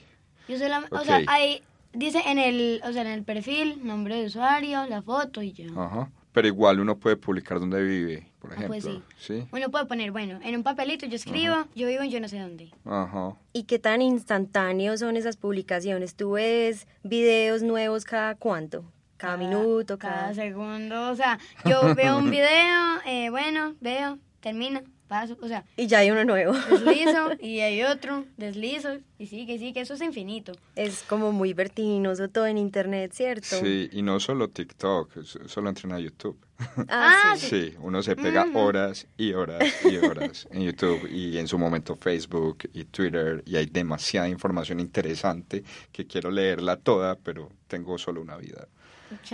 yo 0.48 0.58
solamente, 0.58 0.96
Ok. 0.96 1.02
o 1.02 1.06
sea, 1.06 1.22
ahí 1.28 1.62
dice 1.94 2.22
en 2.26 2.40
el, 2.40 2.82
o 2.84 2.92
sea, 2.94 3.02
en 3.02 3.08
el 3.10 3.24
perfil, 3.24 3.80
nombre 3.86 4.16
de 4.16 4.26
usuario, 4.26 4.86
la 4.88 5.02
foto 5.02 5.42
y 5.42 5.52
ya. 5.54 5.66
Ajá. 5.76 6.10
Pero 6.34 6.48
igual 6.48 6.80
uno 6.80 6.98
puede 6.98 7.18
publicar 7.18 7.60
dónde 7.60 7.84
vive, 7.84 8.26
por 8.40 8.52
Ah, 8.52 8.56
ejemplo. 8.56 8.80
pues 8.80 9.02
sí. 9.20 9.44
Uno 9.52 9.70
puede 9.70 9.86
poner, 9.86 10.12
bueno, 10.12 10.40
en 10.44 10.56
un 10.56 10.64
papelito 10.64 11.06
yo 11.06 11.16
escribo, 11.18 11.66
yo 11.76 11.88
vivo 11.88 12.04
en 12.04 12.10
yo 12.10 12.22
no 12.22 12.30
sé 12.30 12.40
dónde. 12.40 12.72
Ajá. 12.86 13.36
¿Y 13.52 13.64
qué 13.64 13.80
tan 13.80 14.02
instantáneos 14.02 15.02
son 15.02 15.18
esas 15.18 15.36
publicaciones? 15.36 16.16
¿Tú 16.16 16.32
ves 16.32 16.88
videos 17.04 17.64
nuevos 17.64 18.06
cada 18.06 18.36
cuánto? 18.36 18.86
¿Cada, 19.18 19.36
minuto? 19.38 19.98
Cada 20.00 20.16
Cada... 20.22 20.34
segundo, 20.34 21.12
o 21.12 21.16
sea, 21.16 21.38
yo 21.66 21.94
veo 21.96 22.18
un 22.18 22.32
video, 22.32 23.02
eh, 23.06 23.30
bueno, 23.30 23.76
veo, 23.82 24.18
termina, 24.40 24.82
paso, 25.12 25.38
o 25.42 25.48
sea, 25.50 25.66
Y 25.76 25.88
ya 25.88 26.00
hay 26.00 26.10
uno 26.10 26.24
nuevo. 26.24 26.54
deslizo 26.54 27.32
y 27.42 27.60
hay 27.60 27.84
otro, 27.84 28.24
deslizo 28.38 29.00
y 29.20 29.28
sigue, 29.28 29.60
sigue, 29.60 29.82
eso 29.82 29.96
es 29.96 30.02
infinito. 30.02 30.54
Es 30.78 31.04
como 31.04 31.34
muy 31.34 31.54
vertiginoso 31.54 32.30
todo 32.30 32.48
en 32.48 32.58
internet, 32.58 33.12
¿cierto? 33.14 33.58
Sí, 33.60 33.90
y 33.92 34.02
no 34.04 34.22
solo 34.22 34.48
TikTok, 34.48 35.22
solo 35.48 35.68
entrena 35.70 36.00
YouTube. 36.00 36.38
Ah, 36.88 37.32
Ah, 37.34 37.36
sí. 37.38 37.48
Sí, 37.50 37.74
uno 37.80 38.02
se 38.04 38.16
pega 38.16 38.46
horas 38.54 39.08
y 39.18 39.34
horas 39.34 39.64
y 39.84 39.98
horas 39.98 40.48
en 40.52 40.62
YouTube 40.62 41.10
y 41.12 41.38
en 41.40 41.48
su 41.48 41.58
momento 41.58 41.96
Facebook 41.96 42.70
y 42.72 42.86
Twitter 42.86 43.44
y 43.46 43.58
hay 43.58 43.66
demasiada 43.66 44.30
información 44.30 44.80
interesante 44.80 45.64
que 45.92 46.06
quiero 46.08 46.30
leerla 46.32 46.78
toda, 46.78 47.16
pero 47.16 47.50
tengo 47.68 47.98
solo 47.98 48.22
una 48.22 48.38
vida 48.38 48.68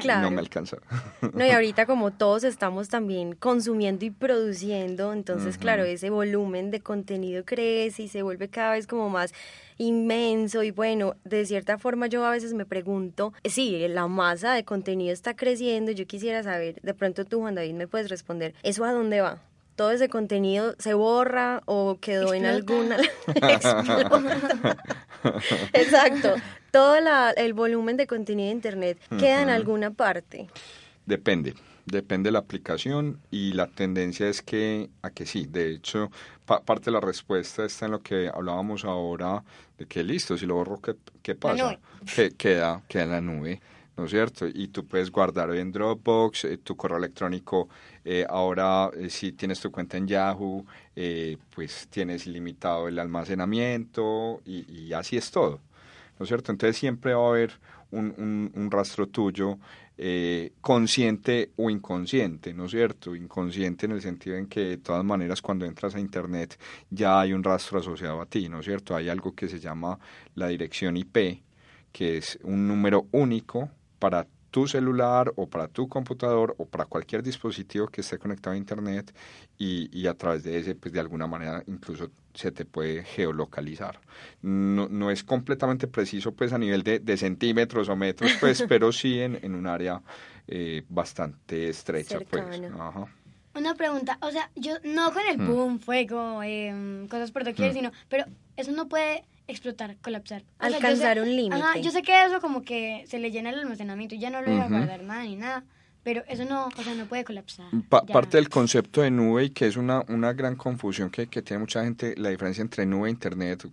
Claro. 0.02 0.22
no 0.22 0.32
me 0.32 0.40
alcanza. 0.40 0.78
No, 1.34 1.46
y 1.46 1.50
ahorita 1.50 1.86
como 1.86 2.12
todos 2.12 2.44
estamos 2.44 2.90
también 2.90 3.36
consumiendo 3.36 4.06
y 4.06 4.12
produciendo, 4.12 5.14
entonces 5.14 5.58
claro, 5.58 5.84
ese 5.84 6.10
volumen 6.10 6.72
de 6.72 6.82
contenido 6.82 7.44
crece 7.46 8.04
y 8.04 8.08
se 8.08 8.22
vuelve 8.22 8.50
cada 8.50 8.74
vez 8.74 8.88
como 8.88 9.10
más 9.10 9.34
inmenso 9.78 10.64
y 10.64 10.72
bueno, 10.72 11.16
de 11.24 11.46
cierta 11.46 11.78
forma 11.78 12.08
yo 12.08 12.26
a 12.26 12.32
veces 12.32 12.54
me 12.54 12.66
pregunto, 12.66 13.34
eh, 13.44 13.50
sí, 13.50 13.88
la 13.88 14.08
masa 14.08 14.54
de 14.54 14.64
contenido 14.64 15.14
está 15.14 15.36
creciendo, 15.36 15.92
yo 15.92 16.08
quisiera 16.08 16.44
saber, 16.44 16.82
de 16.82 16.94
pronto 16.94 17.26
tú 17.26 17.40
Juan 17.40 17.56
David 17.56 17.74
me 17.74 17.88
puedes 17.88 18.10
responder, 18.10 18.54
¿eso 18.64 18.86
a 18.86 18.92
dónde 18.92 19.22
va? 19.22 19.40
¿Todo 19.76 19.92
ese 19.92 20.10
contenido 20.10 20.74
se 20.80 20.96
borra 20.96 21.62
o 21.66 22.00
quedó 22.02 22.34
en 22.34 22.48
alguna... 22.48 22.98
Exacto. 25.74 26.36
Todo 26.78 27.00
la- 27.00 27.32
el 27.32 27.54
volumen 27.56 27.98
de 27.98 28.06
contenido 28.06 28.50
de 28.50 28.54
Internet 28.54 29.00
queda 29.18 29.42
en 29.42 29.50
alguna 29.50 29.90
parte. 29.90 30.48
Depende, 31.08 31.56
depende 31.88 32.28
de 32.28 32.34
la 32.34 32.38
aplicación 32.40 33.20
y 33.32 33.54
la 33.54 33.66
tendencia 33.66 34.28
es 34.30 34.44
que 34.44 34.88
a 35.02 35.10
que 35.10 35.26
sí. 35.26 35.48
De 35.50 35.72
hecho, 35.72 36.12
pa- 36.46 36.62
parte 36.62 36.86
de 36.86 36.92
la 36.92 37.00
respuesta 37.00 37.66
está 37.66 37.86
en 37.86 37.94
lo 37.94 38.02
que 38.04 38.30
hablábamos 38.32 38.86
ahora 38.86 39.44
de 39.80 39.88
que 39.88 40.04
listo, 40.04 40.38
si 40.38 40.46
lo 40.46 40.54
borro, 40.54 40.80
¿qué, 40.80 40.94
qué 41.24 41.34
pasa? 41.34 41.56
Que 42.16 42.30
queda, 42.30 42.84
queda 42.88 43.04
en 43.06 43.10
la 43.12 43.22
nube. 43.22 43.60
¿No 43.96 44.06
es 44.06 44.12
cierto? 44.12 44.46
Y 44.46 44.68
tú 44.68 44.86
puedes 44.86 45.10
guardar 45.10 45.50
en 45.56 45.72
Dropbox, 45.72 46.46
eh, 46.46 46.58
tu 46.60 46.76
correo 46.76 47.00
electrónico. 47.00 47.70
eh, 48.06 48.24
ahora, 48.30 48.92
eh, 48.96 49.10
si 49.10 49.32
tienes 49.32 49.60
tu 49.60 49.72
cuenta 49.72 49.98
en 49.98 50.08
Yahoo, 50.08 50.64
eh, 50.96 51.38
pues 51.56 51.88
tienes 51.90 52.28
ilimitado 52.28 52.88
el 52.88 53.00
almacenamiento 53.00 54.42
y, 54.46 54.72
y 54.72 54.94
así 54.94 55.18
es 55.18 55.32
todo. 55.32 55.60
¿No 56.20 56.24
es 56.24 56.28
cierto? 56.30 56.52
Entonces 56.52 56.78
siempre 56.78 57.14
va 57.14 57.26
a 57.26 57.30
haber 57.30 57.52
un, 57.92 58.52
un- 58.56 58.72
rastro 58.72 59.08
tuyo 59.08 59.58
eh, 59.98 60.52
consciente 60.62 61.52
o 61.56 61.70
inconsciente, 61.70 62.54
¿no 62.54 62.66
es 62.66 62.72
cierto? 62.72 63.16
Inconsciente 63.16 63.86
en 63.86 63.94
el 63.94 64.02
sentido 64.02 64.36
en 64.38 64.48
que 64.48 64.60
de 64.62 64.78
todas 64.78 65.04
maneras 65.04 65.42
cuando 65.42 65.66
entras 65.66 65.96
a 65.96 66.00
Internet 66.00 66.60
ya 66.90 67.20
hay 67.22 67.34
un 67.34 67.44
rastro 67.44 67.80
asociado 67.80 68.22
a 68.22 68.26
ti, 68.26 68.50
¿no 68.50 68.60
es 68.60 68.66
cierto? 68.66 68.96
Hay 68.96 69.10
algo 69.10 69.34
que 69.34 69.48
se 69.48 69.60
llama 69.60 69.98
la 70.36 70.48
dirección 70.48 70.98
IP, 70.98 71.44
que 71.92 72.18
es 72.18 72.38
un 72.44 72.68
número 72.68 73.08
único 73.12 73.70
para 74.00 74.28
tu 74.58 74.68
celular 74.68 75.32
o 75.36 75.46
para 75.46 75.68
tu 75.68 75.88
computador 75.88 76.56
o 76.58 76.66
para 76.66 76.86
cualquier 76.86 77.22
dispositivo 77.22 77.86
que 77.90 78.02
esté 78.02 78.18
conectado 78.18 78.56
a 78.56 78.58
internet 78.58 79.14
y, 79.56 79.88
y 79.96 80.08
a 80.08 80.16
través 80.16 80.44
de 80.44 80.58
ese 80.58 80.74
pues 80.74 80.92
de 80.92 81.00
alguna 81.00 81.28
manera 81.28 81.64
incluso 81.68 82.10
se 82.34 82.52
te 82.52 82.66
puede 82.66 83.04
geolocalizar 83.04 84.00
no, 84.42 84.90
no 84.90 85.12
es 85.12 85.24
completamente 85.24 85.86
preciso 85.86 86.32
pues 86.32 86.54
a 86.54 86.58
nivel 86.58 86.82
de, 86.82 86.98
de 86.98 87.18
centímetros 87.18 87.88
o 87.88 87.96
metros 87.96 88.32
pues 88.40 88.64
pero 88.68 88.92
sí 88.92 89.20
en, 89.20 89.38
en 89.44 89.54
un 89.54 89.68
área 89.68 90.02
eh, 90.48 90.84
bastante 90.90 91.70
estrecha 91.70 92.20
pues. 92.28 92.44
Ajá. 92.80 93.06
Una 93.54 93.76
pregunta, 93.76 94.18
o 94.22 94.32
sea, 94.32 94.50
yo 94.56 94.74
no 94.84 95.14
con 95.14 95.24
el 95.28 95.38
boom, 95.38 95.80
fuego, 95.80 96.42
em, 96.42 97.08
cosas 97.08 97.32
por 97.32 97.44
doquier, 97.44 97.74
sino, 97.74 97.92
pero 98.08 98.26
eso 98.56 98.72
no 98.72 98.88
puede 98.88 99.24
explotar, 99.48 99.98
colapsar. 100.02 100.44
O 100.60 100.68
sea, 100.68 100.76
Alcanzar 100.78 101.16
sé- 101.18 101.22
un 101.24 101.36
límite. 101.36 101.56
Ajá, 101.62 101.78
yo 101.80 101.92
sé 101.92 102.02
que 102.02 102.26
eso 102.26 102.40
como 102.42 102.62
que 102.64 103.04
se 103.08 103.20
le 103.20 103.32
llena 103.32 103.50
el 103.52 103.60
almacenamiento 103.60 104.16
y 104.16 104.20
ya 104.20 104.30
no 104.30 104.42
lo 104.42 104.50
deja 104.52 104.66
Ujú. 104.66 104.76
guardar 104.76 105.04
nada 105.04 105.24
ni 105.24 105.36
nada, 105.36 105.64
pero 106.04 106.24
eso 106.30 106.46
no, 106.46 106.68
o 106.68 106.84
sea, 106.84 106.96
no 106.96 107.06
puede 107.06 107.26
colapsar. 107.26 107.66
Pa- 107.90 108.04
ya. 108.08 108.14
parte 108.14 108.38
del 108.38 108.48
concepto 108.48 109.02
de 109.02 109.12
nube 109.12 109.46
y 109.46 109.50
que 109.50 109.68
es 109.68 109.76
una, 109.76 110.04
una 110.08 110.32
gran 110.34 110.56
confusión 110.56 111.10
que, 111.10 111.28
que 111.28 111.42
tiene 111.42 111.60
mucha 111.60 111.84
gente, 111.84 112.14
la 112.18 112.30
diferencia 112.30 112.62
entre 112.62 112.86
nube 112.86 113.10
e 113.10 113.12
internet. 113.12 113.66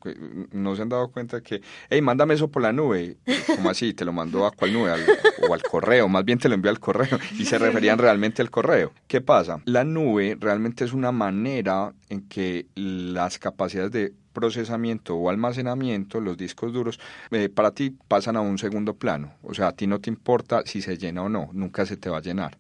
No 0.53 0.75
se 0.75 0.83
han 0.83 0.89
dado 0.89 1.13
cuenta 1.13 1.41
que, 1.43 1.61
hey, 1.91 2.01
mándame 2.03 2.35
eso 2.35 2.49
por 2.49 2.63
la 2.63 2.73
nube. 2.73 3.19
¿Cómo 3.55 3.71
así? 3.71 3.95
¿Te 3.95 4.05
lo 4.05 4.13
mandó 4.13 4.47
a 4.47 4.51
cuál 4.53 4.73
nube? 4.73 4.91
Al- 4.91 5.07
o 5.49 5.55
al 5.55 5.63
correo. 5.63 6.09
Más 6.09 6.25
bien 6.25 6.39
te 6.39 6.49
lo 6.49 6.55
envió 6.57 6.71
al 6.73 6.81
correo. 6.81 7.19
Y 7.39 7.45
se 7.45 7.57
referían 7.59 7.99
realmente 7.99 8.43
al 8.43 8.51
correo. 8.51 8.93
¿Qué 9.07 9.21
pasa? 9.21 9.61
La 9.65 9.85
nube 9.85 10.37
realmente 10.41 10.85
es 10.85 10.93
una 10.93 11.13
manera 11.13 11.93
en 12.09 12.27
que 12.29 12.67
las 12.75 13.39
capacidades 13.39 13.93
de 13.93 14.13
procesamiento 14.35 15.17
o 15.17 15.31
almacenamiento, 15.31 16.21
los 16.21 16.37
discos 16.37 16.73
duros, 16.75 17.01
eh, 17.31 17.49
para 17.49 17.71
ti 17.71 17.97
pasan 18.09 18.37
a 18.37 18.43
un 18.43 18.59
segundo 18.59 18.95
plano. 18.95 19.33
O 19.43 19.55
sea, 19.55 19.69
a 19.69 19.73
ti 19.73 19.87
no 19.87 20.01
te 20.01 20.11
importa 20.11 20.63
si 20.67 20.83
se 20.83 20.99
llena 20.99 21.23
o 21.23 21.29
no, 21.31 21.49
nunca 21.55 21.87
se 21.87 21.97
te 21.97 22.11
va 22.11 22.19
a 22.19 22.21
llenar. 22.21 22.59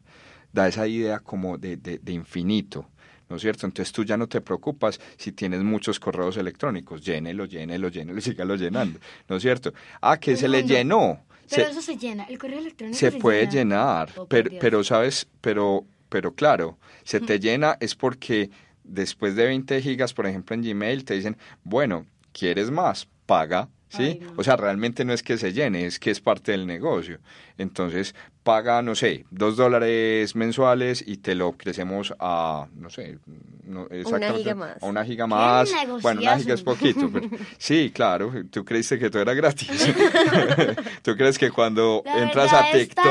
Da 0.53 0.67
esa 0.69 0.87
idea 0.87 1.19
como 1.19 1.59
de, 1.59 1.77
de, 1.77 1.99
de 1.99 2.13
infinito. 2.13 2.89
¿No 3.29 3.37
es 3.37 3.43
cierto? 3.43 3.67
Entonces 3.67 3.91
tú 3.93 4.05
ya 4.05 4.17
no 4.17 4.27
te 4.29 4.41
preocupas 4.43 5.01
si 5.17 5.33
tienes 5.33 5.63
muchos 5.63 5.99
correos 5.99 6.37
electrónicos. 6.37 7.03
Llénelo, 7.05 7.47
llénelo, 7.47 7.89
llénelo 7.89 8.19
y 8.19 8.23
sígalo 8.31 8.55
llenando. 8.55 9.01
¿No 9.29 9.37
es 9.37 9.43
cierto? 9.43 9.73
Ah, 10.01 10.19
que 10.19 10.37
se 10.37 10.47
le 10.49 10.63
llenó. 10.63 11.21
Pero 11.51 11.65
Se- 11.65 11.71
eso 11.71 11.83
se 11.83 11.97
llena, 11.97 12.25
el 12.25 12.39
correo 12.39 12.59
electrónico 12.59 12.97
se 12.99 13.13
puede 13.13 13.41
llena. 13.47 13.53
llenar, 13.53 14.11
Oh, 14.17 14.27
pero, 14.27 14.51
pero 14.61 14.85
sabes, 14.85 15.27
pero, 15.41 15.85
pero 16.09 16.33
claro, 16.35 16.79
se 17.03 17.21
te 17.29 17.39
llena 17.41 17.77
es 17.81 17.95
porque 17.95 18.51
después 18.85 19.35
de 19.35 19.47
20 19.47 19.83
gigas, 19.83 20.15
por 20.15 20.27
ejemplo, 20.27 20.55
en 20.55 20.63
Gmail 20.63 21.05
te 21.05 21.15
dicen, 21.15 21.37
bueno, 21.65 22.07
¿quieres 22.33 22.71
más? 22.71 23.09
Paga, 23.27 23.69
¿sí? 23.97 24.03
Ay, 24.03 24.21
no. 24.21 24.33
O 24.37 24.45
sea, 24.45 24.57
realmente 24.57 25.05
no 25.05 25.13
es 25.13 25.23
que 25.23 25.39
se 25.39 25.53
llene, 25.53 25.87
es 25.87 25.99
que 25.99 26.11
es 26.11 26.21
parte 26.21 26.53
del 26.53 26.67
negocio. 26.67 27.19
Entonces, 27.59 28.15
paga, 28.43 28.83
no 28.83 28.95
sé, 28.95 29.25
dos 29.31 29.57
dólares 29.57 30.35
mensuales 30.37 31.03
y 31.07 31.17
te 31.17 31.35
lo 31.35 31.53
crecemos 31.53 32.15
a, 32.19 32.67
no 32.77 32.91
sé, 32.91 33.19
no, 33.65 33.87
exactamente, 33.91 34.39
giga 34.43 34.55
más. 34.55 34.83
A 34.83 34.87
una 34.87 35.05
giga 35.05 35.27
más. 35.27 35.71
Bueno, 36.03 36.21
una 36.21 36.39
giga 36.39 36.55
es 36.55 36.63
poquito, 36.63 37.11
pero 37.11 37.29
sí, 37.59 37.91
claro, 37.95 38.33
tú 38.51 38.65
creíste 38.65 38.99
que 38.99 39.09
todo 39.09 39.23
era 39.23 39.33
gratis. 39.35 39.69
tú 41.03 41.17
crees 41.17 41.39
que 41.39 41.51
cuando 41.51 42.03
La 42.05 42.23
entras 42.23 42.53
a 42.53 42.71
TikTok 42.73 43.05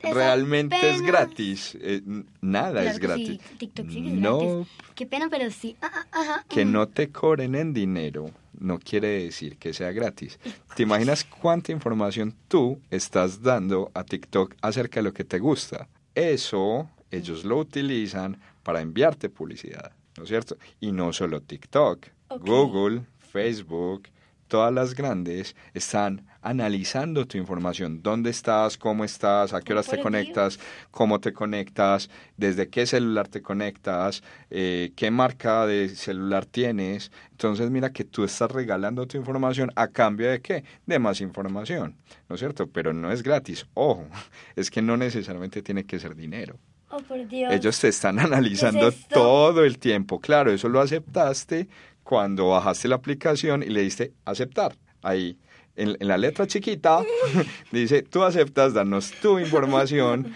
está- 0.00 0.14
realmente 0.14 0.90
es 0.90 1.02
gratis. 1.02 1.76
Eh, 1.80 2.02
nada 2.40 2.72
Claro 2.82 2.90
es 2.90 2.98
gratis. 2.98 3.28
Sí, 3.28 3.56
TikTok 3.58 3.88
sí 3.88 4.02
que 4.02 4.08
es 4.08 4.14
no, 4.14 4.38
gratis. 4.38 4.66
Qué 4.94 5.06
pena, 5.06 5.28
pero 5.30 5.50
sí. 5.50 5.76
Ah, 5.82 5.90
ah, 5.94 6.06
ajá, 6.12 6.44
que 6.48 6.64
no 6.64 6.86
te 6.88 7.10
cobren 7.10 7.54
en 7.54 7.72
dinero 7.72 8.30
no 8.58 8.78
quiere 8.78 9.24
decir 9.24 9.58
que 9.58 9.72
sea 9.72 9.92
gratis. 9.92 10.38
¿Te 10.74 10.82
imaginas 10.82 11.24
cuánta 11.24 11.72
información 11.72 12.34
tú 12.48 12.80
estás 12.90 13.42
dando 13.42 13.90
a 13.94 14.04
TikTok 14.04 14.54
acerca 14.62 15.00
de 15.00 15.04
lo 15.04 15.12
que 15.12 15.24
te 15.24 15.38
gusta? 15.38 15.88
eso 16.16 16.90
ellos 17.10 17.44
lo 17.44 17.58
utilizan 17.58 18.40
para 18.64 18.80
enviarte 18.80 19.28
publicidad, 19.28 19.92
¿no 20.16 20.24
es 20.24 20.28
cierto? 20.28 20.56
Y 20.80 20.90
no 20.90 21.12
solo 21.12 21.40
TikTok, 21.40 22.06
Google, 22.40 23.02
Facebook, 23.20 24.08
todas 24.48 24.72
las 24.72 24.94
grandes 24.94 25.54
están 25.72 26.26
analizando 26.46 27.26
tu 27.26 27.38
información, 27.38 28.02
dónde 28.02 28.30
estás, 28.30 28.78
cómo 28.78 29.04
estás, 29.04 29.52
a 29.52 29.60
qué 29.60 29.72
horas 29.72 29.88
te 29.88 30.00
conectas, 30.00 30.60
cómo 30.92 31.18
te 31.18 31.32
conectas, 31.32 32.08
desde 32.36 32.68
qué 32.68 32.86
celular 32.86 33.26
te 33.26 33.42
conectas, 33.42 34.22
eh, 34.50 34.92
qué 34.94 35.10
marca 35.10 35.66
de 35.66 35.88
celular 35.88 36.46
tienes. 36.46 37.10
Entonces 37.32 37.68
mira 37.70 37.90
que 37.90 38.04
tú 38.04 38.22
estás 38.22 38.52
regalando 38.52 39.08
tu 39.08 39.18
información 39.18 39.72
a 39.74 39.88
cambio 39.88 40.30
de 40.30 40.40
qué? 40.40 40.62
De 40.86 41.00
más 41.00 41.20
información, 41.20 41.96
¿no 42.28 42.36
es 42.36 42.40
cierto? 42.40 42.68
Pero 42.68 42.92
no 42.92 43.10
es 43.10 43.24
gratis. 43.24 43.66
Ojo, 43.74 44.06
es 44.54 44.70
que 44.70 44.82
no 44.82 44.96
necesariamente 44.96 45.62
tiene 45.62 45.84
que 45.84 45.98
ser 45.98 46.14
dinero. 46.14 46.60
Oh, 46.90 46.98
por 46.98 47.26
Dios. 47.26 47.52
Ellos 47.52 47.80
te 47.80 47.88
están 47.88 48.20
analizando 48.20 48.92
todo 49.10 49.64
el 49.64 49.80
tiempo. 49.80 50.20
Claro, 50.20 50.52
eso 50.52 50.68
lo 50.68 50.80
aceptaste 50.80 51.66
cuando 52.04 52.50
bajaste 52.50 52.86
la 52.86 52.94
aplicación 52.94 53.64
y 53.64 53.66
le 53.66 53.82
diste 53.82 54.12
aceptar. 54.24 54.76
Ahí, 55.02 55.36
en, 55.76 55.96
la 56.00 56.18
letra 56.18 56.46
chiquita, 56.46 57.02
dice, 57.72 58.02
tú 58.02 58.24
aceptas, 58.24 58.74
danos 58.74 59.12
tu 59.20 59.38
información 59.38 60.32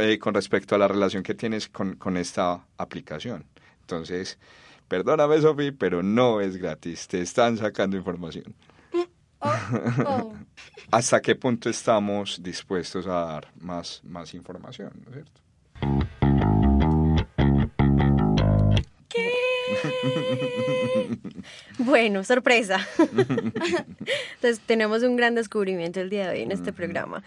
eh, 0.00 0.18
con 0.18 0.34
respecto 0.34 0.74
a 0.74 0.78
la 0.78 0.88
relación 0.88 1.22
que 1.22 1.34
tienes 1.34 1.68
con, 1.68 1.96
con 1.96 2.16
esta 2.16 2.66
aplicación. 2.76 3.44
Entonces, 3.80 4.38
perdóname, 4.88 5.40
Sofi, 5.40 5.72
pero 5.72 6.02
no 6.02 6.40
es 6.40 6.56
gratis, 6.56 7.06
te 7.08 7.20
están 7.20 7.56
sacando 7.56 7.96
información. 7.96 8.54
Oh, 9.40 9.48
oh. 10.04 10.34
¿Hasta 10.90 11.22
qué 11.22 11.36
punto 11.36 11.70
estamos 11.70 12.42
dispuestos 12.42 13.06
a 13.06 13.24
dar 13.24 13.52
más, 13.60 14.00
más 14.02 14.34
información, 14.34 14.90
¿no 15.04 15.10
es 15.10 15.14
cierto? 15.14 15.40
Bueno, 21.78 22.24
sorpresa. 22.24 22.86
entonces 22.98 24.60
tenemos 24.66 25.02
un 25.04 25.16
gran 25.16 25.34
descubrimiento 25.34 26.00
el 26.00 26.10
día 26.10 26.26
de 26.28 26.36
hoy 26.36 26.42
en 26.42 26.50
este 26.50 26.72
programa. 26.72 27.22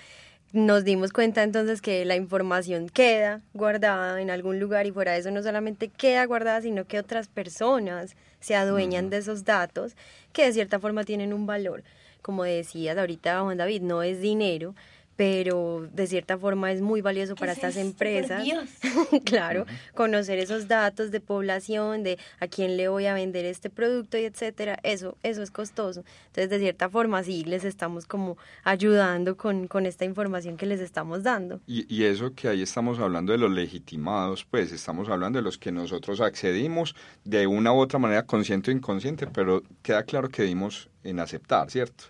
Nos 0.52 0.84
dimos 0.84 1.14
cuenta 1.14 1.44
entonces 1.44 1.82
que 1.82 2.04
la 2.04 2.18
información 2.18 2.90
queda 2.90 3.42
guardada 3.54 4.22
en 4.22 4.30
algún 4.30 4.60
lugar 4.60 4.86
y 4.86 4.92
fuera 4.92 5.14
de 5.14 5.20
eso 5.20 5.32
no 5.32 5.42
solamente 5.42 5.88
queda 5.88 6.26
guardada, 6.26 6.62
sino 6.62 6.86
que 6.86 7.00
otras 7.00 7.30
personas 7.30 8.18
se 8.42 8.56
adueñan 8.56 9.10
de 9.10 9.18
esos 9.18 9.46
datos 9.46 9.96
que 10.34 10.44
de 10.44 10.52
cierta 10.52 10.80
forma 10.80 11.06
tienen 11.06 11.32
un 11.32 11.46
valor. 11.46 11.84
Como 12.22 12.44
decías 12.44 12.98
ahorita 12.98 13.42
Juan 13.42 13.58
David, 13.58 13.82
no 13.82 14.04
es 14.04 14.20
dinero, 14.20 14.76
pero 15.22 15.88
de 15.94 16.08
cierta 16.08 16.36
forma 16.40 16.72
es 16.72 16.82
muy 16.82 17.02
valioso 17.02 17.36
para 17.36 17.52
estas 17.52 17.78
empresas. 17.78 18.44
claro, 19.24 19.68
conocer 19.94 20.40
esos 20.40 20.68
datos 20.68 21.12
de 21.12 21.20
población, 21.20 22.02
de 22.02 22.18
a 22.40 22.48
quién 22.48 22.76
le 22.76 22.88
voy 22.88 23.06
a 23.06 23.14
vender 23.14 23.46
este 23.46 23.70
producto 23.70 24.18
y 24.18 24.24
etcétera, 24.24 24.80
eso, 24.82 25.20
eso 25.22 25.44
es 25.44 25.52
costoso. 25.52 26.04
Entonces, 26.26 26.50
de 26.50 26.58
cierta 26.58 26.90
forma, 26.90 27.22
sí 27.22 27.44
les 27.44 27.66
estamos 27.66 28.08
como 28.08 28.36
ayudando 28.64 29.38
con, 29.38 29.68
con 29.68 29.86
esta 29.86 30.06
información 30.06 30.58
que 30.58 30.66
les 30.66 30.80
estamos 30.80 31.22
dando. 31.22 31.62
Y, 31.68 31.86
y 31.88 32.06
eso 32.06 32.34
que 32.34 32.48
ahí 32.48 32.64
estamos 32.64 32.98
hablando 32.98 33.32
de 33.32 33.38
los 33.38 33.52
legitimados, 33.52 34.44
pues 34.44 34.72
estamos 34.72 35.08
hablando 35.08 35.38
de 35.38 35.44
los 35.44 35.60
que 35.60 35.72
nosotros 35.72 36.20
accedimos 36.20 36.96
de 37.26 37.46
una 37.46 37.72
u 37.72 37.78
otra 37.78 38.00
manera, 38.00 38.26
consciente 38.26 38.72
o 38.72 38.74
inconsciente, 38.74 39.28
pero 39.28 39.62
queda 39.84 40.02
claro 40.02 40.30
que 40.30 40.42
dimos 40.42 40.90
en 41.04 41.20
aceptar, 41.20 41.70
¿cierto? 41.70 42.06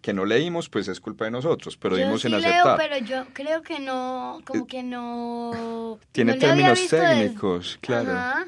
Que 0.00 0.12
no 0.12 0.24
leímos, 0.24 0.68
pues 0.68 0.88
es 0.88 1.00
culpa 1.00 1.24
de 1.24 1.30
nosotros, 1.30 1.76
pero 1.76 1.96
dimos 1.96 2.24
en 2.24 2.34
aceptar. 2.34 2.78
Leo, 2.78 2.88
pero 2.88 2.98
yo 3.04 3.26
creo 3.32 3.62
que 3.62 3.78
no, 3.80 4.40
como 4.44 4.66
que 4.66 4.82
no... 4.82 5.98
Tiene 6.12 6.34
términos 6.34 6.86
técnicos, 6.88 7.78
claro. 7.80 8.46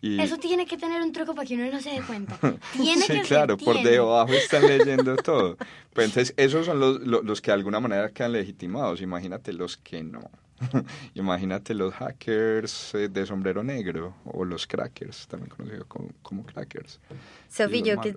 Y... 0.00 0.20
Eso 0.20 0.36
tiene 0.36 0.66
que 0.66 0.76
tener 0.76 1.00
un 1.00 1.12
truco 1.12 1.34
para 1.34 1.48
que 1.48 1.54
uno 1.54 1.70
no 1.72 1.80
se 1.80 1.92
dé 1.92 2.02
cuenta. 2.02 2.38
Tiene 2.74 3.06
sí, 3.06 3.20
claro, 3.20 3.56
por 3.56 3.82
debajo 3.82 4.34
están 4.34 4.62
leyendo 4.66 5.16
todo. 5.16 5.56
Pues 5.94 6.08
entonces, 6.08 6.34
esos 6.36 6.66
son 6.66 6.78
los, 6.78 7.00
los, 7.00 7.40
que 7.40 7.50
de 7.50 7.54
alguna 7.54 7.80
manera 7.80 8.10
quedan 8.10 8.32
legitimados. 8.32 9.00
Imagínate 9.00 9.54
los 9.54 9.78
que 9.78 10.04
no. 10.04 10.30
Imagínate 11.14 11.72
los 11.72 11.94
hackers 11.94 12.94
eh, 12.94 13.08
de 13.08 13.24
sombrero 13.24 13.62
negro 13.62 14.14
o 14.26 14.44
los 14.44 14.66
crackers, 14.66 15.26
también 15.26 15.48
conocidos 15.48 15.86
como, 15.86 16.10
como 16.20 16.44
crackers. 16.44 17.00
Sofía, 17.48 17.82
yo 17.82 18.00
que 18.02 18.14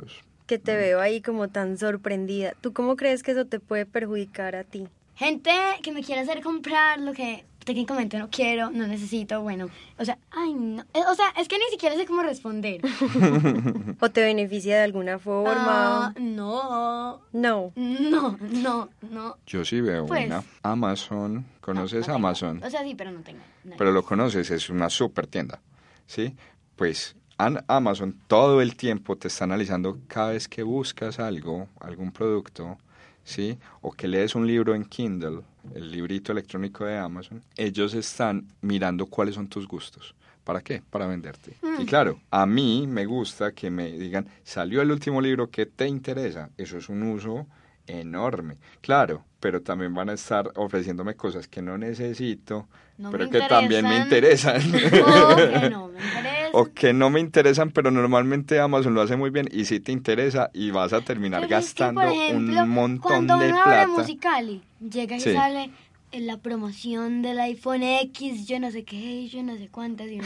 que 0.47 0.57
te 0.57 0.75
veo 0.75 0.99
ahí 0.99 1.21
como 1.21 1.49
tan 1.49 1.77
sorprendida. 1.77 2.53
¿Tú 2.61 2.73
cómo 2.73 2.95
crees 2.95 3.21
que 3.21 3.31
eso 3.31 3.45
te 3.45 3.59
puede 3.59 3.85
perjudicar 3.85 4.55
a 4.55 4.63
ti? 4.63 4.87
Gente 5.15 5.51
que 5.83 5.91
me 5.91 6.03
quiere 6.03 6.21
hacer 6.21 6.41
comprar 6.41 6.99
lo 6.99 7.13
que 7.13 7.45
técnicamente 7.67 8.17
no 8.17 8.29
quiero, 8.29 8.71
no 8.71 8.87
necesito, 8.87 9.41
bueno, 9.41 9.67
o 9.97 10.05
sea, 10.05 10.17
ay, 10.31 10.53
no, 10.53 10.83
eh, 10.93 11.01
o 11.11 11.15
sea, 11.15 11.33
es 11.37 11.49
que 11.49 11.57
ni 11.57 11.65
siquiera 11.69 11.97
sé 11.97 12.05
cómo 12.05 12.23
responder. 12.23 12.79
¿O 13.99 14.09
te 14.09 14.21
beneficia 14.21 14.77
de 14.77 14.83
alguna 14.83 15.19
forma? 15.19 16.07
Ah, 16.07 16.13
no. 16.17 17.19
No. 17.33 17.73
No, 17.75 18.37
no, 18.39 18.89
no. 19.01 19.37
Yo 19.45 19.65
sí 19.65 19.81
veo 19.81 20.05
pues, 20.05 20.27
una. 20.27 20.45
Amazon, 20.63 21.45
¿conoces 21.59 22.07
Amazon? 22.07 22.63
O 22.63 22.69
sea, 22.69 22.83
sí, 22.83 22.95
pero 22.95 23.11
no 23.11 23.19
tengo. 23.19 23.41
Pero 23.77 23.91
lo 23.91 24.01
conoces, 24.01 24.49
es 24.49 24.69
una 24.69 24.89
super 24.89 25.27
tienda, 25.27 25.59
¿sí? 26.05 26.37
Pues 26.77 27.17
Amazon 27.37 28.15
todo 28.27 28.61
el 28.61 28.75
tiempo 28.75 29.15
te 29.15 29.27
está 29.27 29.43
analizando 29.43 29.99
cada 30.07 30.31
vez 30.31 30.47
que 30.47 30.63
buscas 30.63 31.19
algo, 31.19 31.67
algún 31.79 32.11
producto, 32.11 32.77
¿sí? 33.23 33.57
O 33.81 33.91
que 33.91 34.07
lees 34.07 34.35
un 34.35 34.47
libro 34.47 34.73
en 34.73 34.85
Kindle, 34.85 35.41
el 35.75 35.91
librito 35.91 36.31
electrónico 36.31 36.85
de 36.85 36.97
Amazon, 36.97 37.43
ellos 37.55 37.93
están 37.93 38.47
mirando 38.61 39.05
cuáles 39.05 39.35
son 39.35 39.47
tus 39.47 39.67
gustos. 39.67 40.15
¿Para 40.43 40.61
qué? 40.61 40.81
Para 40.89 41.07
venderte. 41.07 41.57
Y 41.61 41.83
mm. 41.83 41.85
claro, 41.85 42.21
a 42.31 42.45
mí 42.45 42.87
me 42.87 43.05
gusta 43.05 43.51
que 43.51 43.69
me 43.69 43.91
digan, 43.91 44.27
salió 44.43 44.81
el 44.81 44.91
último 44.91 45.19
libro 45.19 45.49
que 45.49 45.65
te 45.65 45.87
interesa. 45.87 46.49
Eso 46.57 46.77
es 46.77 46.87
un 46.87 47.03
uso 47.03 47.47
enorme. 47.85 48.57
Claro, 48.79 49.25
pero 49.41 49.61
también 49.61 49.93
van 49.93 50.09
a 50.09 50.13
estar 50.13 50.49
ofreciéndome 50.55 51.15
cosas 51.15 51.47
que 51.49 51.61
no 51.61 51.77
necesito, 51.77 52.67
pero 53.11 53.29
que 53.29 53.41
también 53.41 53.85
me 53.85 53.97
interesan. 53.97 54.61
O 56.59 56.73
que 56.73 56.91
no 56.91 57.11
me 57.11 57.19
interesan, 57.19 57.69
pero 57.69 57.91
normalmente 57.91 58.59
Amazon 58.59 58.95
lo 58.95 59.03
hace 59.03 59.15
muy 59.15 59.29
bien 59.29 59.47
y 59.51 59.65
si 59.65 59.79
te 59.79 59.91
interesa 59.91 60.49
y 60.55 60.71
vas 60.71 60.91
a 60.91 61.01
terminar 61.01 61.47
gastando 61.47 62.01
un 62.31 62.67
montón 62.67 63.27
de 63.27 63.49
plata. 63.49 63.87
Musical.ly, 63.87 64.63
llega 64.89 65.17
y 65.17 65.19
sale 65.19 65.69
en 66.11 66.25
la 66.25 66.37
promoción 66.37 67.21
del 67.21 67.39
iPhone 67.41 67.83
X, 67.83 68.47
yo 68.47 68.59
no 68.59 68.71
sé 68.71 68.83
qué, 68.83 69.27
yo 69.27 69.43
no 69.43 69.55
sé 69.55 69.67
cuántas. 69.69 70.07
Y 70.07 70.19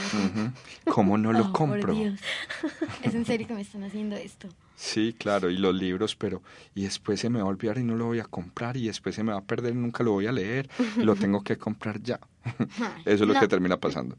¿Cómo 0.86 1.17
no 1.17 1.34
lo 1.34 1.48
oh, 1.48 1.52
compro? 1.52 1.94
Es 3.04 3.13
en 3.13 3.26
serio 3.26 3.46
que 3.46 3.54
me 3.54 3.62
están 3.62 3.84
haciendo 3.84 4.15
esto. 4.15 4.48
Sí, 4.78 5.13
claro, 5.20 5.50
y 5.50 5.58
los 5.58 5.76
libros, 5.76 6.15
pero 6.15 6.41
y 6.74 6.84
después 6.84 7.20
se 7.20 7.30
me 7.30 7.39
va 7.39 7.46
a 7.46 7.50
olvidar 7.50 7.78
y 7.78 7.84
no 7.84 7.98
lo 7.98 8.06
voy 8.06 8.20
a 8.20 8.26
comprar 8.26 8.78
y 8.78 8.88
después 8.88 9.15
se 9.15 9.24
me 9.26 9.34
va 9.34 9.39
a 9.39 9.44
perder 9.44 9.74
y 9.74 9.78
nunca 9.78 10.02
lo 10.02 10.13
voy 10.13 10.28
a 10.28 10.32
leer, 10.32 10.70
lo 10.96 11.15
tengo 11.17 11.44
que 11.44 11.58
comprar 11.58 12.02
ya. 12.02 12.22
Eso 13.04 13.26
es 13.26 13.30
lo 13.30 13.38
que 13.38 13.50
termina 13.50 13.76
pasando. 13.76 14.15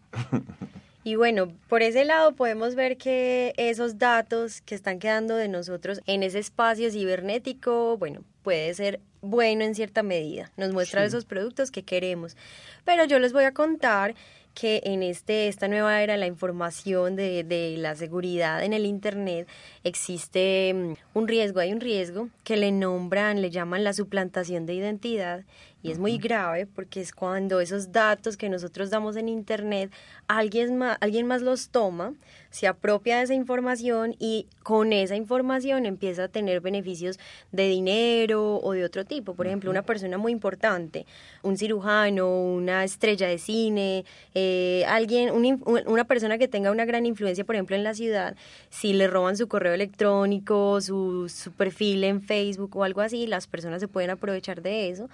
Y 1.05 1.17
bueno, 1.17 1.49
por 1.69 1.83
ese 1.83 2.05
lado 2.05 2.33
podemos 2.33 2.77
ver 2.77 2.97
que 2.97 3.55
esos 3.57 3.99
datos 3.99 4.61
que 4.61 4.77
están 4.77 5.01
quedando 5.01 5.35
de 5.35 5.49
nosotros 5.49 6.01
en 6.07 6.23
ese 6.23 6.39
espacio 6.39 6.91
cibernético, 6.93 7.97
bueno, 7.99 8.23
puede 8.43 8.73
ser 8.75 9.01
bueno 9.21 9.65
en 9.65 9.75
cierta 9.75 10.05
medida. 10.05 10.53
Nos 10.57 10.73
muestra 10.73 11.05
esos 11.05 11.25
productos 11.25 11.73
que 11.73 11.83
queremos. 11.83 12.37
Pero 12.85 13.05
yo 13.05 13.19
les 13.19 13.33
voy 13.33 13.45
a 13.45 13.53
contar 13.53 14.15
que 14.55 14.83
en 14.85 15.03
este, 15.03 15.49
esta 15.49 15.67
nueva 15.67 16.03
era, 16.03 16.17
la 16.17 16.27
información 16.27 17.17
de, 17.17 17.43
de 17.43 17.77
la 17.79 17.97
seguridad 17.97 18.63
en 18.63 18.73
el 18.73 18.85
Internet, 18.85 19.49
existe 19.83 20.73
mm, 20.75 20.95
un 21.15 21.27
riesgo, 21.27 21.61
hay 21.61 21.73
un 21.73 21.81
riesgo 21.81 22.29
que 22.45 22.57
le 22.57 22.71
nombran, 22.71 23.41
le 23.41 23.51
llaman 23.51 23.83
la 23.83 23.95
suplantación 23.95 24.67
de 24.67 24.75
identidad 24.75 25.45
y 25.83 25.91
es 25.91 25.99
muy 25.99 26.19
grave 26.19 26.67
porque 26.67 27.01
es 27.01 27.13
cuando 27.13 27.61
esos 27.61 27.91
datos 27.91 28.37
que 28.37 28.49
nosotros 28.49 28.91
damos 28.91 29.17
en 29.17 29.29
Internet, 29.29 29.91
alguien 30.29 30.79
más, 30.79 30.97
alguien 31.01 31.27
más 31.27 31.43
los 31.43 31.71
toma, 31.71 32.15
se 32.51 32.67
apropia 32.67 33.19
de 33.19 33.25
esa 33.25 33.35
información 33.35 34.15
y 34.19 34.47
con 34.63 34.93
esa 34.93 35.17
información 35.17 35.87
empieza 35.87 36.25
a 36.25 36.29
tener 36.29 36.61
beneficios 36.61 37.19
de 37.51 37.67
dinero 37.67 38.61
o 38.63 38.73
de 38.73 38.85
otro 38.85 39.05
tipo. 39.05 39.35
Por 39.35 39.47
ejemplo, 39.47 39.71
una 39.71 39.83
persona 39.83 40.19
muy 40.19 40.31
importante, 40.33 41.07
un 41.43 41.57
cirujano, 41.57 42.29
una 42.29 42.85
estrella 42.85 43.27
de 43.27 43.39
cine, 43.39 44.05
eh, 44.35 44.85
alguien, 44.87 45.31
una 45.33 46.05
persona 46.05 46.39
que 46.39 46.47
tenga 46.47 46.71
una 46.71 46.85
gran 46.85 47.07
influencia, 47.07 47.45
por 47.45 47.57
ejemplo, 47.57 47.75
en 47.75 47.85
la 47.85 47.95
ciudad, 47.95 48.37
si 48.71 48.93
le 48.93 49.09
roban 49.09 49.37
su 49.37 49.49
correo 49.49 49.73
electrónico, 49.73 50.81
su, 50.81 51.29
su 51.29 51.53
perfil 51.53 52.05
en 52.05 52.21
Facebook 52.23 52.77
o 52.77 52.85
algo 52.85 53.01
así, 53.01 53.27
las 53.27 53.47
personas 53.47 53.81
se 53.81 53.89
pueden 53.89 54.11
aprovechar 54.11 54.63
de 54.63 54.91
eso 54.91 55.09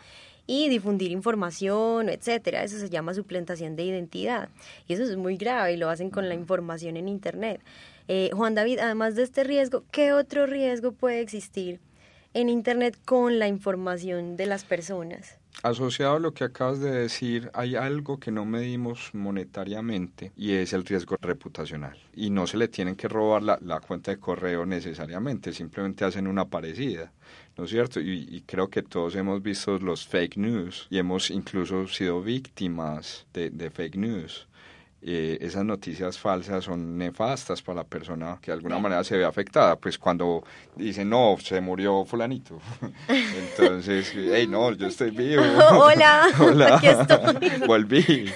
y 0.49 0.71
difundir 0.71 1.13
información, 1.13 2.09
etcétera. 2.09 2.65
Eso 2.65 2.79
se 2.79 2.89
llama 2.89 3.13
suplantación 3.13 3.77
de 3.77 3.85
identidad. 3.85 4.49
Y 4.89 4.95
eso 4.95 5.05
es 5.05 5.17
muy 5.17 5.37
grave 5.37 5.75
y 5.75 5.77
lo 5.77 5.91
hacen 5.91 6.09
con 6.11 6.27
la 6.29 6.35
información 6.35 6.97
en 6.97 7.07
Internet. 7.07 7.61
Eh, 8.09 8.31
Juan 8.33 8.55
David, 8.55 8.79
además 8.79 9.15
de 9.15 9.25
este 9.25 9.45
riesgo, 9.45 9.85
¿qué 9.93 10.15
otro 10.15 10.47
riesgo 10.47 10.93
puede 10.93 11.21
existir 11.21 11.81
en 12.33 12.49
Internet 12.49 12.99
con 13.05 13.39
la 13.39 13.47
información 13.47 14.39
de 14.39 14.47
las 14.47 14.65
personas? 14.65 15.39
Asociado 15.63 16.17
a 16.17 16.21
lo 16.21 16.33
que 16.33 16.45
acabas 16.45 16.81
de 16.81 16.93
decir, 16.93 17.51
hay 17.53 17.77
algo 17.77 18.19
que 18.19 18.31
no 18.31 18.47
medimos 18.47 19.11
monetariamente 19.13 20.33
y 20.35 20.53
es 20.53 20.73
el 20.73 20.87
riesgo 20.87 21.17
reputacional. 21.21 21.99
Y 22.15 22.31
no 22.31 22.47
se 22.47 22.57
le 22.57 22.69
tienen 22.69 22.95
que 22.95 23.09
robar 23.09 23.43
la, 23.43 23.59
la 23.61 23.81
cuenta 23.81 24.13
de 24.13 24.19
correo 24.19 24.65
necesariamente, 24.65 25.53
simplemente 25.53 26.07
hacen 26.07 26.27
una 26.27 26.47
parecida. 26.47 27.13
¿No 27.59 27.65
es 27.65 27.71
cierto? 27.71 28.01
Y, 28.01 28.43
creo 28.47 28.71
que 28.71 28.83
todos 28.83 29.17
hemos 29.17 29.43
visto 29.43 29.79
los 29.79 30.07
fake 30.07 30.37
news 30.37 30.87
y 30.91 30.99
hemos 30.99 31.31
incluso 31.31 31.89
sido 31.89 32.23
víctimas 32.23 33.27
de, 33.35 33.51
de 33.51 33.69
fake 33.71 33.97
news. 33.97 34.49
Eh, 35.01 35.39
esas 35.41 35.65
noticias 35.65 36.19
falsas 36.19 36.65
son 36.65 36.99
nefastas 36.99 37.63
para 37.63 37.83
la 37.83 37.85
persona 37.85 38.37
que 38.43 38.51
de 38.51 38.57
alguna 38.57 38.81
manera 38.81 39.05
se 39.05 39.17
ve 39.17 39.25
afectada. 39.25 39.77
Pues 39.77 39.97
cuando 39.97 40.43
dicen, 40.75 41.09
no, 41.09 41.37
se 41.41 41.61
murió 41.61 42.05
fulanito. 42.05 42.61
Entonces, 43.09 44.13
hey, 44.15 44.47
no, 44.49 44.73
yo 44.73 44.89
estoy 44.89 45.11
vivo. 45.11 45.43
Hola, 45.73 46.29
Hola. 46.41 46.77
aquí 46.77 46.89
estoy. 46.89 47.67
Volví. 47.67 48.33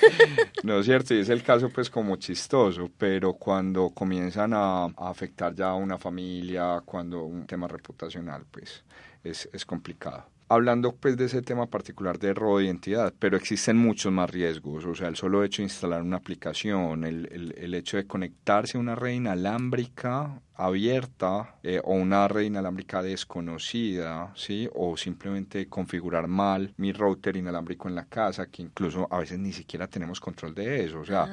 ¿No 0.63 0.79
es 0.79 0.87
cierto? 0.87 1.15
Y 1.15 1.19
es 1.19 1.29
el 1.31 1.43
caso 1.43 1.69
pues 1.69 1.91
como 1.91 2.15
chistoso, 2.17 2.89
pero 2.97 3.33
cuando 3.35 3.91
comienzan 3.91 4.53
a, 4.55 4.85
a 4.85 5.11
afectar 5.11 5.55
ya 5.55 5.71
a 5.71 5.75
una 5.75 5.99
familia, 5.99 6.81
cuando 6.85 7.25
un 7.25 7.45
tema 7.45 7.67
reputacional, 7.67 8.45
pues 8.49 8.85
es, 9.25 9.49
es 9.53 9.65
complicado 9.65 10.27
hablando 10.49 10.95
pues 10.95 11.17
de 11.17 11.27
ese 11.27 11.43
tema 11.43 11.67
particular 11.67 12.19
de 12.19 12.35
robo 12.35 12.59
de 12.59 12.67
identidad, 12.67 13.13
pero 13.19 13.37
existen 13.37 13.77
muchos 13.77 14.13
más 14.13 14.31
riesgos, 14.31 14.85
o 14.85 14.95
sea, 14.95 15.09
el 15.09 15.17
solo 15.17 15.45
hecho 15.45 15.63
de 15.63 15.65
instalar 15.65 16.03
una 16.03 16.17
aplicación, 16.17 17.05
el, 17.05 17.29
el, 17.33 17.55
el 17.57 17.75
hecho 17.75 17.97
de 17.97 18.07
conectarse 18.07 18.77
a 18.77 18.81
una 18.81 18.95
red 18.95 19.13
inalámbrica 19.13 20.41
abierta 20.55 21.57
eh, 21.63 21.81
o 21.83 21.95
una 21.95 22.29
red 22.29 22.43
inalámbrica 22.43 23.03
desconocida, 23.03 24.33
¿sí? 24.37 24.69
O 24.75 24.97
simplemente 24.97 25.67
configurar 25.69 26.29
mal 26.29 26.73
mi 26.77 26.93
router 26.93 27.37
inalámbrico 27.37 27.89
en 27.89 27.95
la 27.95 28.05
casa, 28.05 28.47
que 28.47 28.63
incluso 28.63 29.09
a 29.11 29.19
veces 29.19 29.39
ni 29.39 29.53
siquiera 29.53 29.89
tenemos 29.89 30.21
control 30.21 30.55
de 30.55 30.85
eso. 30.85 31.01
O 31.01 31.05
sea, 31.05 31.27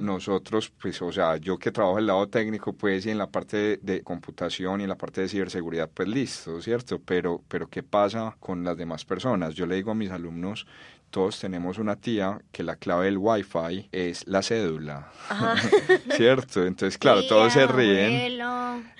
nosotros, 0.00 0.70
pues, 0.70 1.00
o 1.02 1.12
sea, 1.12 1.36
yo 1.36 1.58
que 1.58 1.70
trabajo 1.70 1.96
en 1.96 2.02
el 2.02 2.06
lado 2.06 2.28
técnico, 2.28 2.72
pues, 2.72 3.06
y 3.06 3.10
en 3.10 3.18
la 3.18 3.30
parte 3.30 3.56
de, 3.56 3.76
de, 3.82 4.02
computación 4.02 4.80
y 4.80 4.84
en 4.84 4.88
la 4.88 4.96
parte 4.96 5.20
de 5.20 5.28
ciberseguridad, 5.28 5.90
pues 5.92 6.08
listo, 6.08 6.60
¿cierto? 6.60 7.00
Pero, 7.04 7.42
pero 7.48 7.68
¿qué 7.68 7.82
pasa 7.82 8.36
con 8.46 8.62
las 8.62 8.76
demás 8.76 9.04
personas? 9.04 9.56
Yo 9.56 9.66
le 9.66 9.74
digo 9.74 9.90
a 9.90 9.94
mis 9.96 10.12
alumnos, 10.12 10.68
todos 11.10 11.40
tenemos 11.40 11.78
una 11.78 11.96
tía 11.96 12.38
que 12.52 12.62
la 12.62 12.76
clave 12.76 13.06
del 13.06 13.18
wifi 13.18 13.88
es 13.90 14.24
la 14.28 14.40
cédula. 14.40 15.10
¿Cierto? 16.16 16.64
Entonces, 16.64 16.96
claro, 16.96 17.26
todos 17.26 17.52
se 17.52 17.66
ríen. 17.66 18.40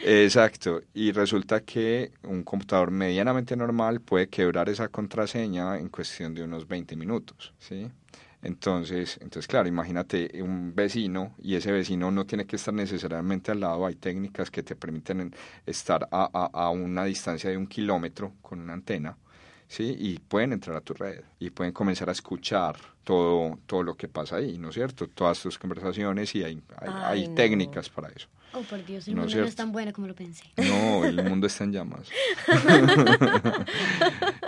Exacto. 0.04 0.80
Y 0.94 1.12
resulta 1.12 1.60
que 1.60 2.10
un 2.24 2.42
computador 2.42 2.90
medianamente 2.90 3.56
normal 3.56 4.00
puede 4.00 4.28
quebrar 4.28 4.68
esa 4.68 4.88
contraseña 4.88 5.78
en 5.78 5.90
cuestión 5.90 6.34
de 6.34 6.42
unos 6.42 6.66
20 6.66 6.96
minutos. 6.96 7.54
¿Sí? 7.60 7.88
Entonces, 8.42 9.16
entonces, 9.20 9.46
claro, 9.46 9.68
imagínate 9.68 10.42
un 10.42 10.74
vecino 10.74 11.36
y 11.40 11.54
ese 11.54 11.70
vecino 11.70 12.10
no 12.10 12.26
tiene 12.26 12.46
que 12.46 12.56
estar 12.56 12.74
necesariamente 12.74 13.52
al 13.52 13.60
lado. 13.60 13.86
Hay 13.86 13.94
técnicas 13.94 14.50
que 14.50 14.64
te 14.64 14.74
permiten 14.74 15.32
estar 15.64 16.08
a, 16.10 16.28
a, 16.32 16.64
a 16.64 16.70
una 16.70 17.04
distancia 17.04 17.48
de 17.48 17.56
un 17.56 17.68
kilómetro 17.68 18.32
con 18.42 18.60
una 18.60 18.72
antena 18.72 19.16
¿sí? 19.68 19.96
Y 19.98 20.18
pueden 20.18 20.52
entrar 20.52 20.76
a 20.76 20.80
tu 20.80 20.94
red 20.94 21.20
y 21.38 21.50
pueden 21.50 21.72
comenzar 21.72 22.08
a 22.08 22.12
escuchar 22.12 22.76
todo, 23.04 23.58
todo 23.66 23.82
lo 23.82 23.96
que 23.96 24.08
pasa 24.08 24.36
ahí, 24.36 24.58
¿no 24.58 24.70
es 24.70 24.74
cierto? 24.74 25.08
Todas 25.08 25.40
tus 25.40 25.58
conversaciones 25.58 26.34
y 26.34 26.44
hay, 26.44 26.60
hay, 26.80 27.28
técnicas 27.34 27.88
para 27.88 28.08
eso. 28.08 28.28
Oh, 28.52 28.62
por 28.62 28.84
Dios, 28.84 29.06
el 29.06 29.16
mundo 29.16 29.36
no 29.36 29.44
es 29.44 29.54
tan 29.54 29.70
bueno 29.70 29.92
como 29.92 30.06
lo 30.06 30.14
pensé. 30.14 30.44
No, 30.56 31.04
el 31.04 31.22
mundo 31.28 31.46
está 31.46 31.64
en 31.64 31.72
llamas. 31.72 32.08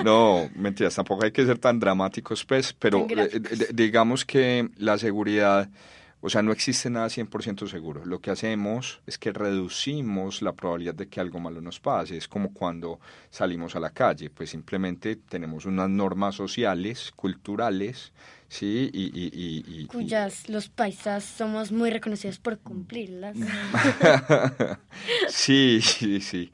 no, 0.05 0.49
mentiras, 0.55 0.95
tampoco 0.95 1.25
hay 1.25 1.33
que 1.33 1.45
ser 1.45 1.59
tan 1.59 1.79
dramáticos, 1.79 2.45
pues, 2.45 2.73
pero 2.73 3.07
eh, 3.11 3.41
digamos 3.73 4.25
que 4.25 4.71
la 4.77 4.99
seguridad 4.99 5.69
o 6.21 6.29
sea, 6.29 6.43
no 6.43 6.51
existe 6.51 6.91
nada 6.91 7.07
100% 7.07 7.69
seguro. 7.69 8.05
Lo 8.05 8.21
que 8.21 8.31
hacemos 8.31 9.01
es 9.07 9.19
que 9.19 9.33
reducimos 9.33 10.43
la 10.43 10.53
probabilidad 10.53 10.95
de 10.95 11.09
que 11.09 11.21
algo 11.21 11.39
malo 11.39 11.61
nos 11.61 11.79
pase. 11.79 12.17
Es 12.17 12.27
como 12.27 12.53
cuando 12.53 12.99
salimos 13.31 13.77
a 13.77 13.81
la 13.81 13.91
calle, 13.91 14.29
pues 14.29 14.51
simplemente 14.51 15.15
tenemos 15.17 15.65
unas 15.65 15.89
normas 15.89 16.35
sociales, 16.35 17.13
culturales, 17.15 18.13
¿sí? 18.49 18.91
Y, 18.93 19.07
y, 19.15 19.65
y, 19.83 19.87
Cuyas 19.87 20.49
los 20.49 20.69
paisas 20.69 21.23
somos 21.23 21.71
muy 21.71 21.91
reconocidos 21.91 22.41
por 22.41 22.59
cumplirlas. 22.59 23.37
sí, 25.29 25.81
sí, 25.83 26.21
sí 26.21 26.51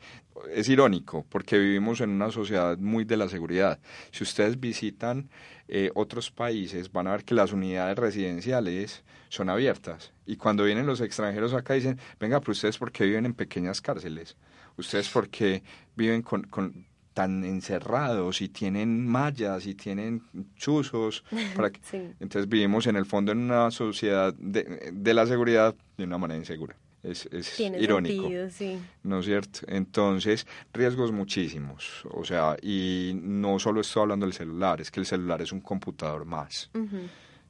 es 0.53 0.69
irónico 0.69 1.25
porque 1.29 1.59
vivimos 1.59 2.01
en 2.01 2.11
una 2.11 2.31
sociedad 2.31 2.79
muy 2.79 3.05
de 3.05 3.17
la 3.17 3.29
seguridad. 3.29 3.79
Si 4.11 4.25
ustedes 4.25 4.59
visitan 4.59 5.29
eh, 5.69 5.91
otros 5.95 6.31
países, 6.31 6.93
van 6.93 7.07
a 7.07 7.13
ver 7.13 7.25
que 7.25 7.35
las 7.35 7.53
unidades 7.53 7.99
residenciales 7.99 9.05
son 9.29 9.49
abiertas. 9.49 10.13
Y 10.27 10.37
cuando 10.37 10.65
vienen 10.65 10.87
los 10.87 11.01
extranjeros 11.01 11.55
acá 11.55 11.75
dicen, 11.75 11.99
venga, 12.21 12.41
pero 12.41 12.53
ustedes 12.53 12.79
porque 12.79 13.05
viven 13.05 13.27
en 13.27 13.35
pequeñas 13.35 13.81
cárceles, 13.81 14.37
ustedes 14.77 15.09
porque 15.09 15.63
viven 15.97 16.23
con, 16.23 16.43
con 16.45 16.87
tan 17.15 17.45
encerrados 17.45 18.43
y 18.43 18.49
tienen 18.49 19.07
mallas 19.07 19.67
y 19.67 19.75
tienen 19.75 20.23
chuzos. 20.57 21.25
Para 21.57 21.71
que... 21.71 21.81
Entonces 22.21 22.49
vivimos 22.49 22.87
en 22.87 22.97
el 22.97 23.07
fondo 23.07 23.33
en 23.33 23.39
una 23.39 23.71
sociedad 23.71 24.35
de, 24.35 24.91
de 24.93 25.15
la 25.15 25.27
seguridad 25.27 25.75
de 25.97 26.05
una 26.05 26.19
manera 26.19 26.39
insegura. 26.39 26.77
Es, 27.05 27.29
es 27.31 27.61
irónico. 27.61 28.31
sí. 28.51 28.79
¿No 29.03 29.21
es 29.21 29.27
cierto? 29.27 29.61
Entonces, 29.69 30.47
riesgos 30.73 31.13
muchísimos. 31.13 32.03
O 32.11 32.25
sea, 32.25 32.57
y 32.63 33.13
no 33.23 33.59
solo 33.59 33.83
estoy 33.83 34.03
hablando 34.03 34.25
del 34.25 34.33
celular, 34.33 34.81
es 34.81 34.91
que 34.91 35.01
el 35.01 35.07
celular 35.07 35.43
es 35.43 35.53
un 35.53 35.61
computador 35.61 36.25
más. 36.25 36.71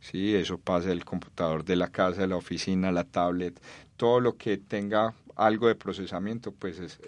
Sí, 0.01 0.35
eso 0.35 0.59
pasa 0.59 0.89
del 0.89 1.05
computador 1.05 1.65
de 1.65 1.77
la 1.77 1.89
casa, 1.89 2.23
de 2.23 2.27
la 2.27 2.37
oficina, 2.37 2.93
la 2.93 3.05
tablet, 3.05 3.59
todo 3.97 4.21
lo 4.21 4.37
que 4.37 4.59
tenga 4.59 5.15
algo 5.37 5.69
de 5.69 5.75
procesamiento, 5.77 6.53
pues 6.53 6.79
es, 6.79 6.99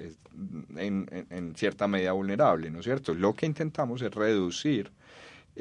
en, 0.76 1.26
en, 1.30 1.54
cierta 1.56 1.86
medida 1.88 2.12
vulnerable, 2.12 2.70
¿no 2.70 2.80
es 2.80 2.84
cierto? 2.84 3.14
Lo 3.14 3.34
que 3.34 3.46
intentamos 3.46 4.02
es 4.02 4.12
reducir 4.12 4.90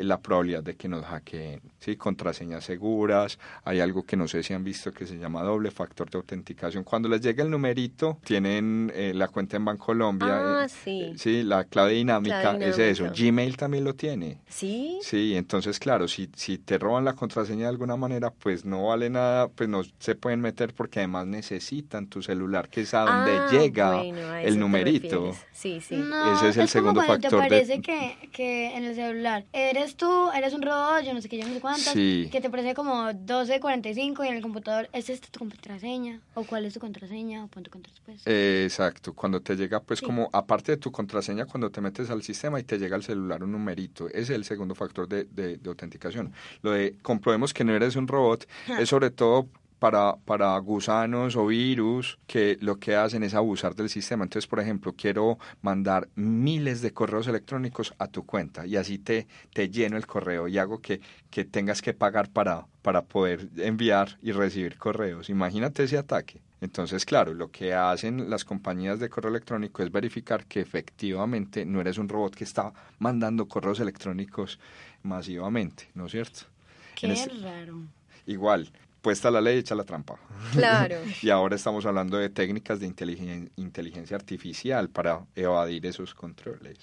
la 0.04 0.20
probabilidad 0.20 0.64
de 0.64 0.76
que 0.76 0.88
nos 0.88 1.06
hackeen. 1.06 1.62
¿sí? 1.80 1.96
Contraseñas 1.96 2.64
seguras, 2.66 3.40
hay 3.64 3.80
algo 3.80 4.04
que 4.04 4.18
no 4.18 4.28
sé 4.28 4.44
si 4.44 4.54
han 4.54 4.64
visto 4.64 4.92
que 4.92 5.06
se 5.06 5.18
llama 5.18 5.44
doble 5.44 5.72
factor 5.72 6.10
de 6.10 6.18
autenticación. 6.18 6.84
Cuando 6.84 7.10
les 7.10 7.22
llega 7.22 7.44
el 7.44 7.50
numerito, 7.50 8.20
tienen 8.24 8.92
eh, 8.96 9.14
la 9.16 9.28
cuenta 9.28 9.58
en 9.58 9.66
Bancolombia. 9.66 10.64
Ah, 10.64 10.68
eh, 10.86 11.14
sí. 11.18 11.44
la 11.44 11.64
clave 11.66 11.94
dinámica 11.94 12.58
es 12.58 12.78
eso. 12.78 13.12
Gmail 13.16 13.58
también 13.58 13.84
lo 13.84 13.94
tiene. 13.96 14.40
Sí. 14.50 15.00
Sí, 15.02 15.36
entonces, 15.36 15.80
claro, 15.80 16.08
si, 16.08 16.30
si 16.36 16.58
te 16.58 16.78
roban 16.78 17.06
la 17.06 17.14
contraseña 17.14 17.64
de 17.64 17.70
alguna 17.70 17.96
manera, 17.96 18.32
pues 18.32 18.66
no 18.66 18.88
vale 18.88 19.10
nada, 19.10 19.48
pues 19.48 19.70
no 19.70 19.84
se 20.00 20.16
pueden 20.16 20.42
meter 20.42 20.74
porque 20.74 21.00
además 21.00 21.28
necesitan 21.28 22.08
tu 22.08 22.22
celular, 22.22 22.70
que 22.70 22.82
es 22.82 22.94
a 22.94 23.02
donde 23.02 23.38
ah, 23.38 23.48
llega 23.52 24.04
el 24.42 24.60
numerito. 24.60 25.36
Sí, 25.52 25.80
sí. 25.82 26.04
Ese 26.36 26.50
es, 26.50 26.58
el 26.58 26.68
segundo 26.68 27.02
factor. 27.02 27.32
Te 27.32 27.38
parece 27.38 27.82
que, 27.82 28.30
que 28.32 28.76
en 28.76 28.86
el 28.86 28.96
celular 28.96 29.46
eres 29.54 29.85
eres 29.86 29.96
tú, 29.96 30.32
eres 30.32 30.54
un 30.54 30.62
robot, 30.64 31.04
yo 31.04 31.14
no 31.14 31.22
sé 31.22 31.30
qué, 31.30 31.38
yo 31.38 31.48
no 31.48 31.54
sé 31.54 31.62
cuántas, 31.62 31.94
que 31.94 32.40
te 32.42 32.50
parece 32.50 32.74
como 32.74 33.04
12.45 33.12 34.26
y 34.26 34.28
en 34.28 34.36
el 34.36 34.42
computador, 34.42 34.90
¿es 34.94 35.10
esta 35.10 35.28
tu 35.28 35.40
contraseña? 35.40 36.22
¿O 36.34 36.44
cuál 36.44 36.66
es 36.66 36.74
tu 36.74 36.80
contraseña? 36.80 37.44
O 37.44 37.48
pon 37.48 37.64
tu 37.64 37.70
contraseña 37.70 38.02
pues. 38.06 38.22
exacto, 38.26 39.14
cuando 39.14 39.42
te 39.42 39.56
llega 39.56 39.80
pues 39.82 40.02
como, 40.02 40.30
aparte 40.34 40.72
de 40.74 40.78
tu 40.78 40.92
contraseña, 40.92 41.46
cuando 41.46 41.70
te 41.70 41.82
metes 41.82 42.10
al 42.10 42.24
sistema 42.24 42.60
y 42.60 42.64
te 42.64 42.80
llega 42.80 42.96
al 42.96 43.04
celular 43.04 43.44
un 43.44 43.52
numerito, 43.52 44.08
ese 44.10 44.20
es 44.22 44.30
el 44.32 44.46
segundo 44.46 44.74
factor 44.74 45.08
de, 45.08 45.26
de, 45.26 45.58
de 45.58 45.70
autenticación. 45.70 46.34
Lo 46.64 46.72
de 46.72 46.96
comprobemos 47.02 47.54
que 47.54 47.64
no 47.64 47.76
eres 47.76 47.96
un 47.96 48.08
robot 48.08 48.48
es 48.80 48.90
sobre 48.90 49.12
todo 49.12 49.48
para, 49.86 50.16
para 50.16 50.58
gusanos 50.58 51.36
o 51.36 51.46
virus 51.46 52.18
que 52.26 52.58
lo 52.60 52.80
que 52.80 52.96
hacen 52.96 53.22
es 53.22 53.36
abusar 53.36 53.76
del 53.76 53.88
sistema. 53.88 54.24
Entonces, 54.24 54.48
por 54.48 54.60
ejemplo, 54.60 54.96
quiero 54.98 55.38
mandar 55.62 56.10
miles 56.16 56.82
de 56.82 56.92
correos 56.92 57.28
electrónicos 57.28 57.94
a 58.00 58.08
tu 58.08 58.26
cuenta 58.26 58.66
y 58.66 58.78
así 58.78 58.98
te, 58.98 59.28
te 59.54 59.70
lleno 59.70 59.96
el 59.96 60.08
correo 60.08 60.48
y 60.48 60.58
hago 60.58 60.82
que, 60.82 61.02
que 61.30 61.46
tengas 61.46 61.84
que 61.84 61.94
pagar 61.94 62.32
para, 62.32 62.66
para 62.82 63.04
poder 63.04 63.48
enviar 63.58 64.18
y 64.24 64.32
recibir 64.32 64.80
correos. 64.80 65.30
Imagínate 65.30 65.84
ese 65.84 66.00
ataque. 66.00 66.42
Entonces, 66.62 67.06
claro, 67.06 67.36
lo 67.36 67.52
que 67.52 67.76
hacen 67.76 68.28
las 68.28 68.44
compañías 68.44 69.00
de 69.00 69.10
correo 69.10 69.30
electrónico 69.30 69.84
es 69.84 69.92
verificar 69.92 70.48
que 70.48 70.62
efectivamente 70.62 71.64
no 71.64 71.80
eres 71.80 72.00
un 72.00 72.10
robot 72.10 72.34
que 72.34 72.44
está 72.44 72.74
mandando 72.98 73.48
correos 73.48 73.80
electrónicos 73.80 74.58
masivamente, 75.04 75.90
¿no 75.94 76.08
es 76.08 76.14
cierto? 76.14 76.40
Qué 76.96 77.14
raro. 77.40 77.84
Igual, 78.26 78.72
puesta 79.06 79.30
la 79.30 79.40
ley, 79.40 79.60
echa 79.60 79.76
la 79.76 79.84
trampa. 79.84 80.16
Claro. 80.52 80.96
y 81.22 81.30
ahora 81.30 81.56
estamos 81.56 81.86
hablando 81.86 82.18
de 82.18 82.30
técnicas 82.30 82.80
de 82.80 82.88
inteligencia 82.88 84.16
artificial 84.16 84.90
para 84.90 85.26
evadir 85.36 85.86
esos 85.86 86.16
controles. 86.16 86.80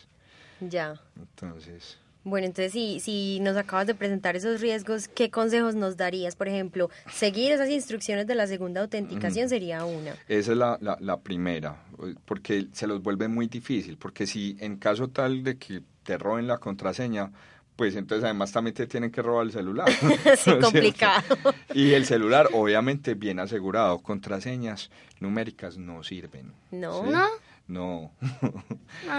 Ya. 0.61 0.94
Entonces. 1.16 1.98
Bueno, 2.22 2.46
entonces 2.46 2.72
si, 2.72 3.00
si 3.00 3.40
nos 3.40 3.56
acabas 3.56 3.88
de 3.88 3.96
presentar 3.96 4.37
esos 4.37 4.61
riesgos, 4.61 5.08
¿qué 5.08 5.30
consejos 5.30 5.74
nos 5.74 5.96
darías? 5.96 6.37
Por 6.37 6.46
ejemplo, 6.46 6.90
seguir 7.11 7.50
esas 7.50 7.70
instrucciones 7.70 8.28
de 8.28 8.37
la 8.37 8.46
segunda 8.46 8.82
autenticación 8.82 9.48
sería 9.48 9.85
una. 9.85 10.12
Esa 10.28 10.52
es 10.52 10.58
la, 10.58 10.78
la, 10.80 10.96
la, 11.00 11.18
primera, 11.18 11.82
porque 12.24 12.68
se 12.72 12.87
los 12.87 13.02
vuelve 13.02 13.26
muy 13.26 13.48
difícil, 13.48 13.96
porque 13.96 14.28
si 14.28 14.56
en 14.61 14.76
caso 14.76 15.08
tal 15.08 15.42
de 15.42 15.58
que 15.58 15.82
te 16.04 16.16
roben 16.18 16.46
la 16.46 16.58
contraseña, 16.58 17.32
pues 17.76 17.96
entonces 17.96 18.24
además 18.24 18.52
también 18.52 18.74
te 18.74 18.87
tienen 18.87 19.11
que 19.11 19.22
robar 19.22 19.46
el 19.46 19.52
celular. 19.52 19.90
sí, 19.92 20.06
¿no 20.24 20.32
es 20.32 20.40
cierto? 20.40 20.66
complicado. 20.66 21.37
Y 21.74 21.92
el 21.92 22.04
celular, 22.06 22.48
obviamente, 22.52 23.14
bien 23.14 23.40
asegurado. 23.40 23.98
Contraseñas 24.00 24.90
numéricas 25.20 25.78
no 25.78 26.02
sirven. 26.02 26.52
No. 26.70 27.02
¿sí? 27.04 27.11
¿No? 27.11 27.26
No. 27.66 28.12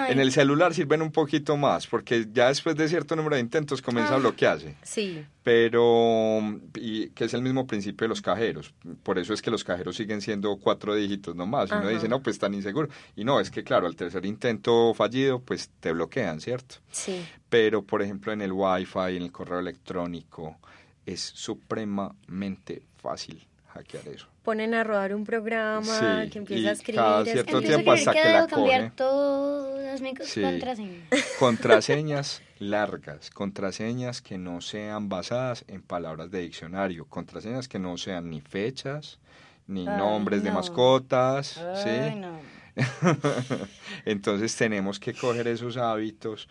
En 0.09 0.19
el 0.19 0.31
celular 0.31 0.73
sirven 0.73 1.01
un 1.01 1.11
poquito 1.11 1.57
más, 1.57 1.87
porque 1.87 2.27
ya 2.31 2.49
después 2.49 2.75
de 2.75 2.87
cierto 2.87 3.15
número 3.15 3.35
de 3.35 3.41
intentos 3.41 3.81
comienza 3.81 4.15
a 4.15 4.17
bloquearse. 4.17 4.75
Sí. 4.83 5.25
Pero, 5.43 6.39
y 6.75 7.09
que 7.09 7.25
es 7.25 7.33
el 7.33 7.41
mismo 7.41 7.65
principio 7.65 8.05
de 8.05 8.09
los 8.09 8.21
cajeros. 8.21 8.73
Por 9.03 9.17
eso 9.17 9.33
es 9.33 9.41
que 9.41 9.49
los 9.49 9.63
cajeros 9.63 9.95
siguen 9.95 10.21
siendo 10.21 10.55
cuatro 10.57 10.93
dígitos 10.95 11.35
nomás. 11.35 11.71
Y 11.71 11.73
uno 11.73 11.89
dice, 11.89 12.07
no, 12.07 12.21
pues 12.21 12.37
tan 12.37 12.53
inseguro. 12.53 12.89
Y 13.15 13.23
no, 13.23 13.39
es 13.39 13.49
que 13.49 13.63
claro, 13.63 13.87
al 13.87 13.95
tercer 13.95 14.25
intento 14.25 14.93
fallido, 14.93 15.39
pues 15.39 15.69
te 15.79 15.91
bloquean, 15.91 16.39
¿cierto? 16.39 16.75
Sí. 16.91 17.25
Pero, 17.49 17.83
por 17.83 18.01
ejemplo, 18.01 18.31
en 18.31 18.41
el 18.41 18.51
Wi-Fi, 18.51 19.17
en 19.17 19.23
el 19.23 19.31
correo 19.31 19.59
electrónico, 19.59 20.57
es 21.05 21.21
supremamente 21.21 22.83
fácil 22.97 23.47
hackear 23.73 24.07
eso. 24.07 24.27
Ponen 24.43 24.73
a 24.73 24.83
rodar 24.83 25.13
un 25.15 25.23
programa 25.25 25.83
Sí, 26.23 26.29
que 26.29 26.39
empieza 26.39 26.69
a 26.69 26.71
escribir. 26.73 27.01
cada 27.01 27.25
cierto 27.25 27.61
tiempo 27.61 27.91
hasta 27.91 28.13
que 28.13 28.19
que 28.21 28.25
la 28.25 28.33
debo 28.35 28.47
cambiar 28.47 28.81
coge. 28.81 28.91
todas 28.95 30.01
mis 30.01 30.13
Sí. 30.25 30.41
contraseñas. 30.41 31.03
Contraseñas 31.39 32.41
largas, 32.59 33.29
contraseñas 33.29 34.21
que 34.21 34.37
no 34.37 34.61
sean 34.61 35.09
basadas 35.09 35.65
en 35.67 35.81
palabras 35.81 36.29
de 36.31 36.39
diccionario, 36.41 37.05
contraseñas 37.05 37.67
que 37.67 37.79
no 37.79 37.97
sean 37.97 38.29
ni 38.29 38.41
fechas, 38.41 39.19
ni 39.67 39.87
Ay, 39.87 39.97
nombres 39.97 40.43
de 40.43 40.51
mascotas, 40.51 41.57
Ay, 41.57 42.11
¿sí? 42.13 42.19
no. 42.19 42.39
Entonces 44.05 44.55
tenemos 44.55 44.99
que 44.99 45.13
coger 45.13 45.47
esos 45.47 45.77
hábitos 45.77 46.47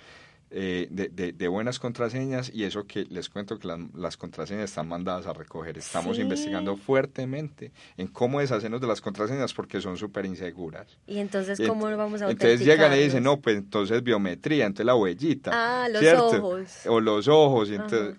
eh, 0.55 0.87
de, 0.91 1.09
de- 1.09 1.33
de 1.33 1.49
buenas 1.49 1.79
contraseñas 1.79 2.51
y 2.55 2.65
eso 2.65 2.87
que 2.87 3.05
les 3.07 3.29
cuento 3.31 3.59
que 3.59 3.67
las, 3.69 3.79
las 3.95 4.17
contraseñas 4.19 4.65
están 4.65 4.87
mandadas 4.87 5.27
a 5.27 5.33
recoger. 5.33 5.79
Estamos 5.79 6.17
Sí. 6.17 6.23
investigando 6.23 6.77
fuertemente 6.77 7.73
en 7.97 8.07
cómo 8.09 8.41
deshacernos 8.41 8.81
de 8.81 8.87
las 8.87 9.01
contraseñas 9.01 9.55
porque 9.55 9.81
son 9.81 9.97
súper 9.97 10.27
inseguras. 10.27 10.99
Y 11.07 11.19
entonces, 11.19 11.59
¿cómo 11.67 11.89
ent- 11.89 11.97
vamos 11.97 12.21
a 12.23 12.31
Entonces 12.31 12.61
llegan 12.61 12.93
y 12.95 12.99
dicen, 12.99 13.23
no, 13.25 13.41
pues 13.41 13.57
entonces 13.57 14.03
biometría, 14.03 14.67
entonces 14.67 14.87
la 14.87 14.95
huellita. 14.95 15.51
Ah, 15.55 15.89
los 15.89 16.01
¿cierto? 16.01 16.27
ojos. 16.27 16.87
O 16.87 17.01
los 17.01 17.29
ojos, 17.29 17.71
y 17.71 17.75
entonces 17.77 18.17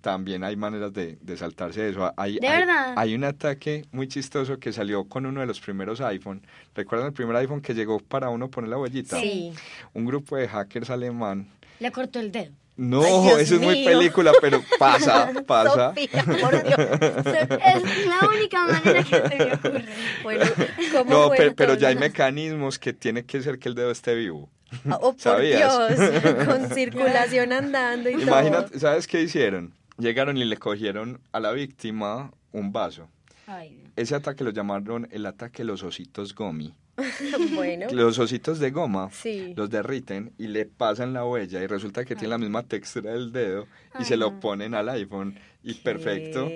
también 0.00 0.44
hay 0.44 0.54
maneras 0.56 0.92
de, 0.92 1.18
de 1.20 1.36
saltarse 1.36 1.88
eso. 1.88 2.12
Hay, 2.16 2.38
¿De 2.38 2.46
hay- 2.48 2.58
verdad? 2.60 2.94
hay 2.96 3.14
un 3.14 3.24
ataque 3.24 3.84
muy 3.92 4.06
chistoso 4.08 4.58
que 4.58 4.72
salió 4.72 5.04
con 5.04 5.24
uno 5.26 5.40
de 5.40 5.46
los 5.46 5.60
primeros 5.60 6.00
iPhone. 6.02 6.46
¿Recuerdan 6.74 7.08
el 7.08 7.12
primer 7.14 7.36
iPhone 7.36 7.60
que 7.62 7.74
llegó 7.74 7.98
para 8.00 8.28
uno 8.30 8.50
poner 8.50 8.68
la 8.70 8.78
huellita? 8.78 9.18
Sí. 9.20 9.52
Un 9.94 10.04
grupo 10.04 10.36
de 10.36 10.48
hackers 10.48 10.90
alemán. 10.90 11.48
Le 11.84 11.92
cortó 11.92 12.18
el 12.18 12.32
dedo. 12.32 12.50
No, 12.76 13.02
Ay, 13.04 13.42
eso 13.42 13.56
es 13.56 13.60
muy 13.60 13.84
película, 13.84 14.32
pero 14.40 14.62
pasa, 14.78 15.30
pasa. 15.46 15.88
Sofía, 15.88 16.24
por 16.40 16.64
Dios. 16.64 16.78
Es 16.78 18.06
la 18.06 18.26
única 18.26 18.64
manera 18.64 19.02
que 19.04 19.28
se 19.28 19.44
me 19.44 19.52
ocurre. 19.52 19.84
Bueno, 20.22 20.44
¿cómo 20.92 21.10
No, 21.10 21.30
pero, 21.54 21.74
ya 21.74 21.88
hay 21.88 21.96
mecanismos 21.96 22.78
que 22.78 22.94
tiene 22.94 23.26
que 23.26 23.42
ser 23.42 23.58
que 23.58 23.68
el 23.68 23.74
dedo 23.74 23.90
esté 23.90 24.14
vivo. 24.14 24.48
Ah, 24.88 24.98
Oh, 25.02 25.12
por 25.12 25.20
¿Sabías? 25.20 25.58
Dios, 25.98 26.10
con 26.46 26.70
circulación 26.74 27.52
andando 27.52 28.08
y 28.08 28.14
Imagínate, 28.14 28.80
¿sabes 28.80 29.06
qué 29.06 29.20
hicieron? 29.20 29.74
Llegaron 29.98 30.38
y 30.38 30.46
le 30.46 30.56
cogieron 30.56 31.20
a 31.32 31.40
la 31.40 31.52
víctima 31.52 32.32
un 32.50 32.72
vaso. 32.72 33.10
Ay, 33.46 33.84
Ese 33.94 34.14
ataque 34.14 34.42
lo 34.42 34.52
llamaron 34.52 35.06
el 35.10 35.26
ataque 35.26 35.58
de 35.58 35.66
los 35.66 35.82
ositos 35.82 36.34
gomi. 36.34 36.74
Bueno, 37.54 37.86
Los 37.90 38.18
ositos 38.18 38.58
de 38.58 38.70
goma 38.70 39.10
Sí. 39.12 39.52
los 39.56 39.68
derriten 39.70 40.32
y 40.38 40.46
le 40.48 40.64
pasan 40.66 41.12
la 41.12 41.24
huella 41.24 41.62
y 41.62 41.66
resulta 41.66 42.04
que 42.04 42.14
tiene 42.14 42.28
la 42.30 42.38
misma 42.38 42.62
textura 42.62 43.12
del 43.12 43.32
dedo 43.32 43.66
y 43.98 44.04
se 44.04 44.16
lo 44.16 44.38
ponen 44.40 44.74
al 44.74 44.88
iPhone 44.88 45.38
y 45.62 45.74
perfecto. 45.74 46.46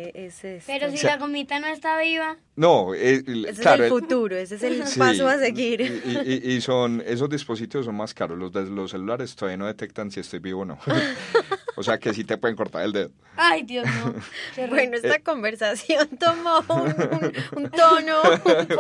Pero 0.67 0.91
si 0.91 0.97
O 0.97 0.99
sea- 0.99 1.13
la 1.13 1.17
gomita 1.19 1.59
no 1.61 1.67
está 1.67 1.99
viva, 1.99 2.37
No, 2.57 2.93
eh, 2.95 3.23
Ese 3.47 3.63
claro, 3.63 3.85
es 3.85 3.91
el 3.91 3.97
el- 3.97 4.01
futuro, 4.03 4.37
ese 4.37 4.55
es 4.57 4.63
el 4.63 4.87
sí, 4.87 4.99
paso 4.99 5.27
a 5.29 5.39
seguir. 5.39 5.81
Y, 5.81 6.19
y- 6.51 6.53
y 6.57 6.61
son, 6.61 7.03
esos 7.07 7.29
dispositivos 7.31 7.87
son 7.87 7.95
más 7.97 8.13
caros. 8.13 8.37
Los 8.39 8.53
de 8.53 8.67
los 8.67 8.91
celulares 8.91 9.35
todavía 9.35 9.57
no 9.57 9.67
detectan 9.67 10.11
si 10.11 10.21
estoy 10.21 10.41
vivo 10.41 10.63
o 10.63 10.65
no. 10.67 10.79
o 11.79 11.83
sea 11.83 11.99
que 11.99 12.13
sí 12.13 12.25
te 12.25 12.37
pueden 12.37 12.57
cortar 12.57 12.83
el 12.85 12.93
dedo. 12.93 13.11
ay 13.37 13.63
Dios 13.63 13.87
no. 14.05 14.15
Bueno, 14.69 14.97
esta 14.97 15.21
conversación 15.21 16.09
tomó 16.19 16.59
un, 16.69 16.89
un- 16.89 17.33
un 17.65 17.71
tono 17.71 18.23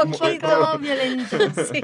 un 0.04 0.11
poquito 0.18 0.78
violento. 0.78 1.37
Sí. 1.72 1.80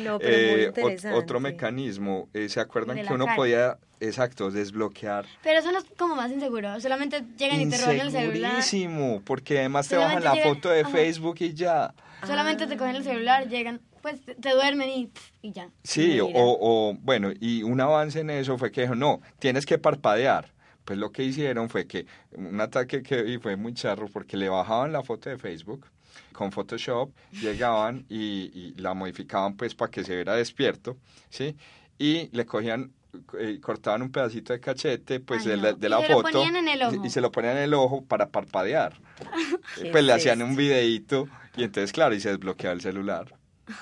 No, 0.00 0.18
pero 0.18 0.36
muy 0.52 0.60
Eh, 0.60 0.64
interesante. 0.68 1.18
otro 1.18 1.40
mecanismo, 1.40 2.28
eh, 2.34 2.48
¿se 2.48 2.60
acuerdan 2.60 2.96
De 2.96 3.02
que 3.04 3.12
uno 3.12 3.24
cara. 3.26 3.36
podía, 3.36 3.78
exacto, 4.00 4.50
desbloquear? 4.50 5.26
Pero 5.42 5.60
eso 5.60 5.70
no 5.72 5.78
es 5.78 5.84
como 5.98 6.14
más 6.16 6.30
inseguro. 6.30 6.80
Solamente 6.80 7.22
llegan 7.36 7.60
y 7.60 7.68
te 7.68 7.76
roban 7.78 8.00
el 8.00 8.10
celular. 8.10 8.54
Insegurísimo, 8.56 9.22
porque 9.24 9.58
además 9.58 9.88
te 9.88 9.96
Solamente 9.96 10.24
bajan 10.24 10.36
la 10.38 10.42
llegan- 10.42 10.54
foto 10.56 10.68
de 10.70 10.80
ajá. 10.80 10.90
Facebook 10.90 11.36
y 11.40 11.54
ya. 11.54 11.94
Solamente 12.26 12.66
te 12.66 12.76
cogen 12.76 12.96
el 12.96 13.04
celular, 13.04 13.48
llegan, 13.48 13.80
pues 14.02 14.20
te, 14.24 14.50
duermen 14.50 14.88
y, 14.88 15.06
pff, 15.06 15.30
y 15.42 15.52
ya. 15.52 15.68
Sí, 15.84 16.18
o, 16.20 16.26
Mira. 16.26 16.38
o, 16.42 16.94
bueno, 17.00 17.30
y 17.40 17.62
un 17.62 17.80
avance 17.80 18.20
en 18.20 18.30
eso 18.30 18.56
fue 18.58 18.70
que 18.72 18.82
dijo, 18.82 18.94
no, 18.94 19.20
tienes 19.38 19.66
que 19.66 19.78
parpadear. 19.78 20.52
Pues 20.84 20.98
lo 20.98 21.12
que 21.12 21.22
hicieron 21.22 21.68
fue 21.68 21.86
que 21.86 22.06
un 22.32 22.60
ataque 22.60 23.02
que 23.02 23.22
vi 23.22 23.38
fue 23.38 23.54
muy 23.56 23.74
charro 23.74 24.08
porque 24.12 24.36
le 24.36 24.48
bajaban 24.48 24.92
la 24.92 25.02
foto 25.02 25.28
de 25.30 25.38
Facebook 25.38 25.86
con 26.32 26.50
Photoshop, 26.50 27.10
llegaban 27.32 28.06
y, 28.08 28.50
y 28.54 28.74
la 28.76 28.94
modificaban 28.94 29.56
pues 29.56 29.74
para 29.74 29.90
que 29.90 30.02
se 30.02 30.14
viera 30.16 30.34
despierto, 30.34 30.96
¿sí? 31.28 31.54
Y 31.98 32.28
le 32.34 32.46
cogían, 32.46 32.92
eh, 33.38 33.58
cortaban 33.60 34.02
un 34.02 34.10
pedacito 34.10 34.52
de 34.52 34.58
cachete 34.60 35.20
pues 35.20 35.42
Ay, 35.42 35.50
de, 35.50 35.56
no. 35.58 35.62
la, 35.64 35.72
de 35.74 35.86
Y 35.86 35.90
la 35.90 36.00
se 36.00 36.08
lo 36.08 36.14
foto 36.14 36.32
ponían 36.32 36.56
en 36.56 36.68
el 36.68 36.82
ojo. 36.82 36.96
y- 37.04 37.06
y 37.06 37.10
se 37.10 37.20
lo 37.20 37.30
ponían 37.30 37.56
en 37.58 37.62
el 37.64 37.74
ojo 37.74 38.02
para 38.04 38.30
parpadear. 38.30 38.94
¿Qué 39.80 39.90
pues 39.92 40.02
le 40.02 40.12
hacían 40.14 40.42
un 40.42 40.56
videíto 40.56 41.28
y 41.56 41.62
entonces 41.64 41.92
claro, 41.92 42.14
y 42.14 42.20
se 42.20 42.30
desbloqueaba 42.30 42.72
el 42.74 42.80
celular. 42.80 43.34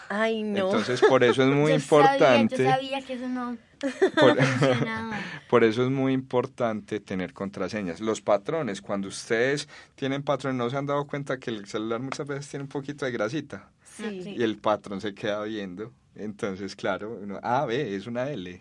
Ay, 0.08 0.42
no. 0.42 0.66
Entonces 0.66 1.00
por 1.00 1.24
eso 1.24 1.42
es 1.42 1.48
muy 1.54 1.70
yo 1.70 1.76
importante. 1.76 2.56
Sabía, 2.56 2.70
yo 2.70 2.76
sabía 2.76 3.02
que 3.02 3.12
eso 3.14 3.28
no, 3.28 3.56
por-. 4.20 4.36
Por 5.48 5.64
eso 5.64 5.82
es 5.84 5.90
muy 5.90 6.12
importante 6.12 7.00
tener 7.00 7.32
contraseñas. 7.32 8.00
Los 8.00 8.20
patrones, 8.20 8.82
cuando 8.82 9.08
ustedes 9.08 9.68
tienen 9.94 10.22
patrones, 10.22 10.58
no 10.58 10.68
se 10.68 10.76
han 10.76 10.84
dado 10.86 11.06
cuenta 11.06 11.38
que 11.38 11.50
el 11.50 11.66
celular 11.66 12.00
muchas 12.00 12.26
veces 12.26 12.48
tiene 12.48 12.64
un 12.64 12.68
poquito 12.68 13.04
de 13.06 13.12
grasita 13.12 13.70
Sí. 13.96 14.22
Sí. 14.22 14.34
y 14.36 14.42
el 14.42 14.58
patrón 14.58 15.00
se 15.00 15.14
queda 15.14 15.42
viendo. 15.44 15.92
Entonces, 16.14 16.76
claro, 16.76 17.18
uno, 17.22 17.40
ah, 17.42 17.64
ve, 17.66 17.94
es 17.96 18.06
una 18.06 18.28
L, 18.30 18.60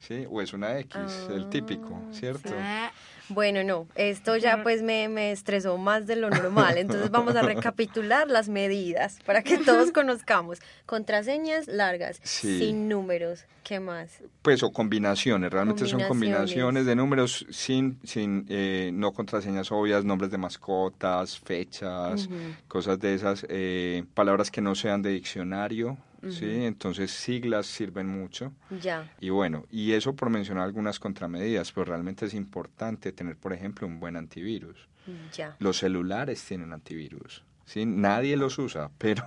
¿sí? 0.00 0.24
O 0.28 0.40
es 0.42 0.52
una 0.52 0.78
X, 0.80 1.28
el 1.30 1.48
típico, 1.48 2.02
¿cierto? 2.12 2.50
Ah, 2.58 2.90
Bueno, 3.28 3.64
no, 3.64 3.88
esto 3.96 4.36
ya 4.36 4.62
pues 4.62 4.82
me, 4.82 5.08
me 5.08 5.32
estresó 5.32 5.78
más 5.78 6.06
de 6.06 6.14
lo 6.14 6.30
normal, 6.30 6.78
entonces 6.78 7.10
vamos 7.10 7.34
a 7.34 7.42
recapitular 7.42 8.28
las 8.28 8.48
medidas 8.48 9.18
para 9.26 9.42
que 9.42 9.58
todos 9.58 9.90
conozcamos. 9.90 10.58
Contraseñas 10.86 11.66
largas, 11.66 12.20
Sí. 12.22 12.58
sin 12.60 12.88
números, 12.88 13.44
¿qué 13.64 13.80
más? 13.80 14.20
Pues 14.42 14.62
o 14.62 14.70
combinaciones, 14.72 15.50
realmente 15.52 15.86
son 15.86 16.00
Combinaciones. 16.06 16.08
combinaciones 16.08 16.86
de 16.86 16.94
números 16.94 17.46
sin, 17.50 17.98
sin 18.04 18.46
eh, 18.48 18.90
no 18.94 19.12
contraseñas 19.12 19.72
obvias, 19.72 20.04
nombres 20.04 20.30
de 20.30 20.38
mascotas, 20.38 21.38
fechas, 21.40 22.28
cosas 22.68 23.00
de 23.00 23.14
esas, 23.14 23.44
eh, 23.48 24.04
palabras 24.14 24.50
que 24.52 24.60
no 24.60 24.74
sean 24.76 25.02
de 25.02 25.10
diccionario, 25.10 25.98
¿sí? 26.32 26.64
Entonces 26.64 27.10
siglas 27.10 27.66
sirven 27.66 28.08
mucho. 28.08 28.52
Ya. 28.80 29.10
Y 29.20 29.30
bueno, 29.30 29.64
y 29.70 29.92
eso 29.92 30.14
por 30.14 30.30
mencionar 30.30 30.64
algunas 30.64 30.98
contramedidas, 30.98 31.72
pero 31.72 31.84
realmente 31.86 32.26
es 32.26 32.34
importante 32.34 33.12
tener, 33.12 33.36
por 33.36 33.52
ejemplo, 33.52 33.86
un 33.86 34.00
buen 34.00 34.16
antivirus. 34.16 34.88
Ya. 35.32 35.54
Los 35.60 35.78
celulares 35.78 36.44
tienen 36.44 36.72
antivirus, 36.72 37.44
¿sí? 37.64 37.86
Nadie 37.86 38.36
los 38.36 38.58
usa, 38.58 38.90
pero, 38.98 39.24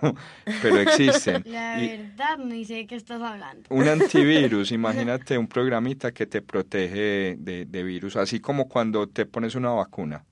pero 0.62 0.80
existen. 0.82 1.44
la 1.46 1.82
Y- 1.82 1.98
verdad, 1.98 2.38
ni 2.38 2.66
sé 2.66 2.74
de 2.76 2.88
qué 2.88 2.96
estás 2.96 3.22
hablando. 3.22 3.64
un 3.70 3.88
antivirus, 3.88 4.72
imagínate 4.74 5.38
un 5.38 5.48
programita 5.48 6.12
que 6.12 6.26
te 6.26 6.42
protege 6.42 7.38
de, 7.40 7.66
de 7.66 7.84
virus, 7.84 8.18
así 8.18 8.40
como 8.42 8.68
cuando 8.68 9.08
te 9.08 9.26
pones 9.26 9.56
una 9.56 9.70
vacuna, 9.70 10.26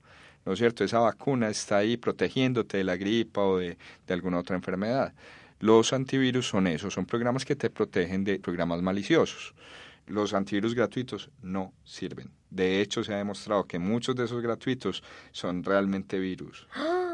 ¿no 0.44 0.52
es 0.52 0.58
cierto? 0.58 0.84
Esa 0.84 0.98
vacuna 0.98 1.48
está 1.48 1.78
ahí 1.78 1.96
protegiéndote 1.96 2.76
de 2.76 2.84
la 2.84 2.96
gripa 2.96 3.40
o 3.42 3.56
de, 3.58 3.78
de 4.06 4.14
alguna 4.14 4.38
otra 4.38 4.54
enfermedad. 4.56 5.14
Los 5.60 5.92
antivirus 5.92 6.46
son 6.48 6.66
esos, 6.66 6.94
son 6.94 7.06
programas 7.06 7.44
que 7.44 7.56
te 7.56 7.70
protegen 7.70 8.24
de 8.24 8.38
programas 8.38 8.80
maliciosos. 8.82 9.54
Los 10.06 10.32
antivirus 10.32 10.74
gratuitos 10.74 11.28
no 11.42 11.72
sirven. 11.84 12.30
De 12.50 12.80
hecho, 12.80 13.04
se 13.04 13.12
ha 13.12 13.18
demostrado 13.18 13.64
que 13.64 13.78
muchos 13.78 14.14
de 14.16 14.24
esos 14.24 14.40
gratuitos 14.40 15.02
son 15.32 15.62
realmente 15.62 16.18
virus. 16.18 16.66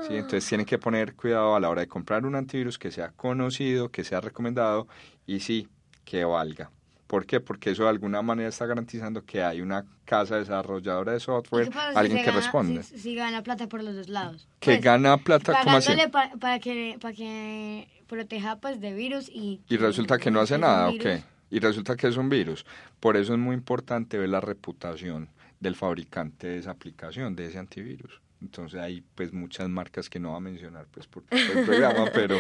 ¿sí? 0.07 0.15
Entonces 0.15 0.47
tienen 0.47 0.65
que 0.67 0.79
poner 0.79 1.15
cuidado 1.15 1.57
a 1.57 1.61
la 1.61 1.71
hora 1.71 1.81
de 1.81 1.89
comprar 1.89 2.25
un 2.25 2.37
antivirus 2.37 2.79
que 2.79 2.93
sea 2.93 3.11
conocido, 3.11 3.89
que 3.89 4.05
sea 4.05 4.21
recomendado 4.21 4.87
y 5.27 5.41
sí, 5.41 5.67
que 6.05 6.25
valga. 6.25 6.71
¿Por 7.09 7.27
qué? 7.27 7.41
Porque 7.41 7.71
eso 7.71 7.83
de 7.83 7.89
alguna 7.91 8.23
manera 8.23 8.49
está 8.49 8.65
garantizando 8.67 9.25
que 9.25 9.43
hay 9.43 9.61
una 9.61 9.85
casa 10.05 10.37
desarrolladora 10.37 11.13
de 11.13 11.19
¿Y 11.19 11.21
software, 11.21 11.67
si 11.73 11.79
alguien 11.97 12.19
que 12.19 12.25
gana- 12.27 12.37
responde. 12.41 12.83
Si, 12.83 12.99
si 12.99 13.15
gana 13.15 13.43
plata 13.43 13.69
por 13.69 13.83
los 13.83 13.95
dos 13.95 14.09
lados. 14.09 14.49
que 14.61 14.73
Pues, 14.73 14.81
gana 14.83 15.17
plata 15.19 15.53
como 15.65 15.77
así. 15.77 15.89
pagándole 15.89 16.09
pa- 16.11 16.31
para 16.39 16.59
que 16.61 16.97
para 17.01 17.15
que 17.15 17.89
proteja 18.15 18.61
pues 18.61 18.81
de 18.81 18.95
virus 18.95 19.29
y 19.29 19.61
Y 19.69 19.77
resulta 19.77 20.19
que 20.19 20.31
no 20.31 20.41
hace 20.41 20.57
nada, 20.57 20.89
¿o 20.89 20.99
qué? 20.99 21.23
Y 21.51 21.59
resulta 21.59 21.97
que 21.97 22.07
es 22.07 22.17
un 22.17 22.29
virus. 22.29 22.65
Por 23.01 23.17
eso 23.17 23.33
es 23.35 23.39
muy 23.39 23.55
importante 23.55 24.19
ver 24.19 24.29
la 24.29 24.41
reputación 24.41 25.29
del 25.61 25.77
fabricante 25.77 26.47
de 26.47 26.59
esa 26.59 26.71
aplicación, 26.71 27.35
de 27.35 27.47
ese 27.47 27.59
antivirus. 27.59 28.21
Entonces 28.41 28.81
hay 28.81 29.03
pues 29.15 29.33
muchas 29.33 29.69
marcas 29.69 30.09
que 30.09 30.21
no 30.21 30.33
va 30.33 30.37
a 30.37 30.41
mencionar 30.41 30.87
pues 30.91 31.07
por, 31.07 31.25
el 31.31 31.65
programa, 31.65 32.07
pero, 32.15 32.39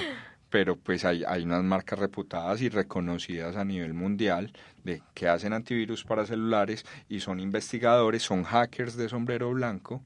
pero 0.51 0.77
pues 0.77 1.05
hay, 1.05 1.25
hay 1.27 1.43
unas 1.43 1.65
marcas 1.65 1.99
reputadas 1.99 2.61
y 2.61 2.69
reconocidas 2.69 3.57
a 3.57 3.65
nivel 3.65 3.95
mundial 3.95 4.53
de 4.85 5.03
que 5.15 5.29
hacen 5.29 5.53
antivirus 5.53 6.05
para 6.05 6.27
celulares 6.27 6.85
y 7.09 7.21
son 7.21 7.41
investigadores, 7.41 8.23
son 8.23 8.45
hackers 8.45 8.97
de 8.97 9.09
sombrero 9.09 9.51
blanco 9.51 10.05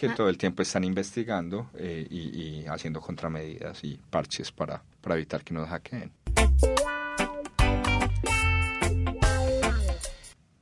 que 0.00 0.06
ah. 0.06 0.14
todo 0.14 0.30
el 0.30 0.38
tiempo 0.38 0.62
están 0.62 0.82
investigando 0.82 1.68
eh, 1.76 2.06
y, 2.08 2.62
y, 2.62 2.66
haciendo 2.68 3.02
contramedidas 3.02 3.84
y 3.84 4.00
parches 4.08 4.50
para, 4.50 4.82
para 5.02 5.14
evitar 5.16 5.44
que 5.44 5.52
nos 5.52 5.68
hackeen. 5.68 6.10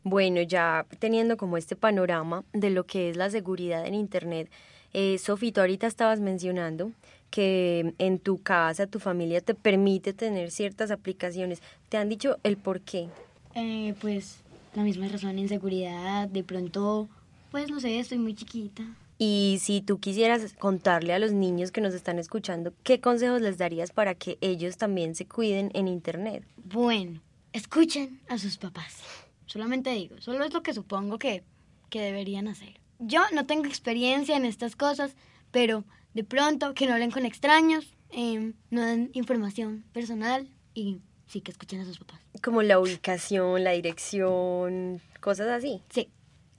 Bueno, 0.02 0.42
ya 0.42 0.86
teniendo 0.98 1.36
como 1.36 1.56
este 1.56 1.76
panorama 1.76 2.42
de 2.52 2.70
lo 2.70 2.84
que 2.84 3.10
es 3.10 3.16
la 3.16 3.30
seguridad 3.30 3.86
en 3.86 3.94
Internet, 3.94 4.50
eh, 4.92 5.18
Sofi, 5.18 5.52
tú 5.52 5.60
ahorita 5.60 5.86
estabas 5.86 6.18
mencionando 6.18 6.90
que 7.30 7.94
en 7.98 8.18
tu 8.18 8.42
casa, 8.42 8.88
tu 8.88 8.98
familia 8.98 9.40
te 9.40 9.54
permite 9.54 10.14
tener 10.14 10.50
ciertas 10.50 10.90
aplicaciones. 10.90 11.62
¿Te 11.88 11.96
han 11.96 12.08
dicho 12.08 12.38
el 12.42 12.56
por 12.56 12.80
qué? 12.80 13.08
Eh, 13.54 13.94
pues 14.00 14.40
la 14.74 14.82
misma 14.82 15.06
razón, 15.06 15.38
inseguridad, 15.38 16.26
de 16.26 16.42
pronto, 16.42 17.08
pues 17.52 17.70
no 17.70 17.78
sé, 17.78 18.00
estoy 18.00 18.18
muy 18.18 18.34
chiquita. 18.34 18.82
Y 19.18 19.58
si 19.60 19.80
tú 19.80 19.98
quisieras 19.98 20.54
contarle 20.54 21.12
a 21.12 21.18
los 21.18 21.32
niños 21.32 21.72
que 21.72 21.80
nos 21.80 21.92
están 21.92 22.20
escuchando, 22.20 22.72
¿qué 22.84 23.00
consejos 23.00 23.40
les 23.40 23.58
darías 23.58 23.90
para 23.90 24.14
que 24.14 24.38
ellos 24.40 24.76
también 24.76 25.16
se 25.16 25.26
cuiden 25.26 25.72
en 25.74 25.88
Internet? 25.88 26.44
Bueno, 26.56 27.20
escuchen 27.52 28.20
a 28.28 28.38
sus 28.38 28.58
papás. 28.58 29.02
Solamente 29.46 29.90
digo, 29.90 30.20
solo 30.20 30.44
es 30.44 30.54
lo 30.54 30.62
que 30.62 30.72
supongo 30.72 31.18
que, 31.18 31.42
que 31.90 32.00
deberían 32.00 32.46
hacer. 32.46 32.80
Yo 33.00 33.22
no 33.32 33.44
tengo 33.44 33.64
experiencia 33.64 34.36
en 34.36 34.44
estas 34.44 34.76
cosas, 34.76 35.16
pero 35.50 35.84
de 36.14 36.22
pronto 36.22 36.74
que 36.74 36.86
no 36.86 36.92
hablen 36.92 37.10
con 37.10 37.26
extraños, 37.26 37.94
em, 38.10 38.54
no 38.70 38.84
den 38.84 39.10
información 39.14 39.84
personal 39.92 40.48
y 40.74 41.00
sí 41.26 41.40
que 41.40 41.50
escuchen 41.50 41.80
a 41.80 41.84
sus 41.84 41.98
papás. 41.98 42.20
Como 42.42 42.62
la 42.62 42.78
ubicación, 42.78 43.64
la 43.64 43.72
dirección, 43.72 45.00
cosas 45.20 45.48
así. 45.48 45.82
Sí. 45.90 46.08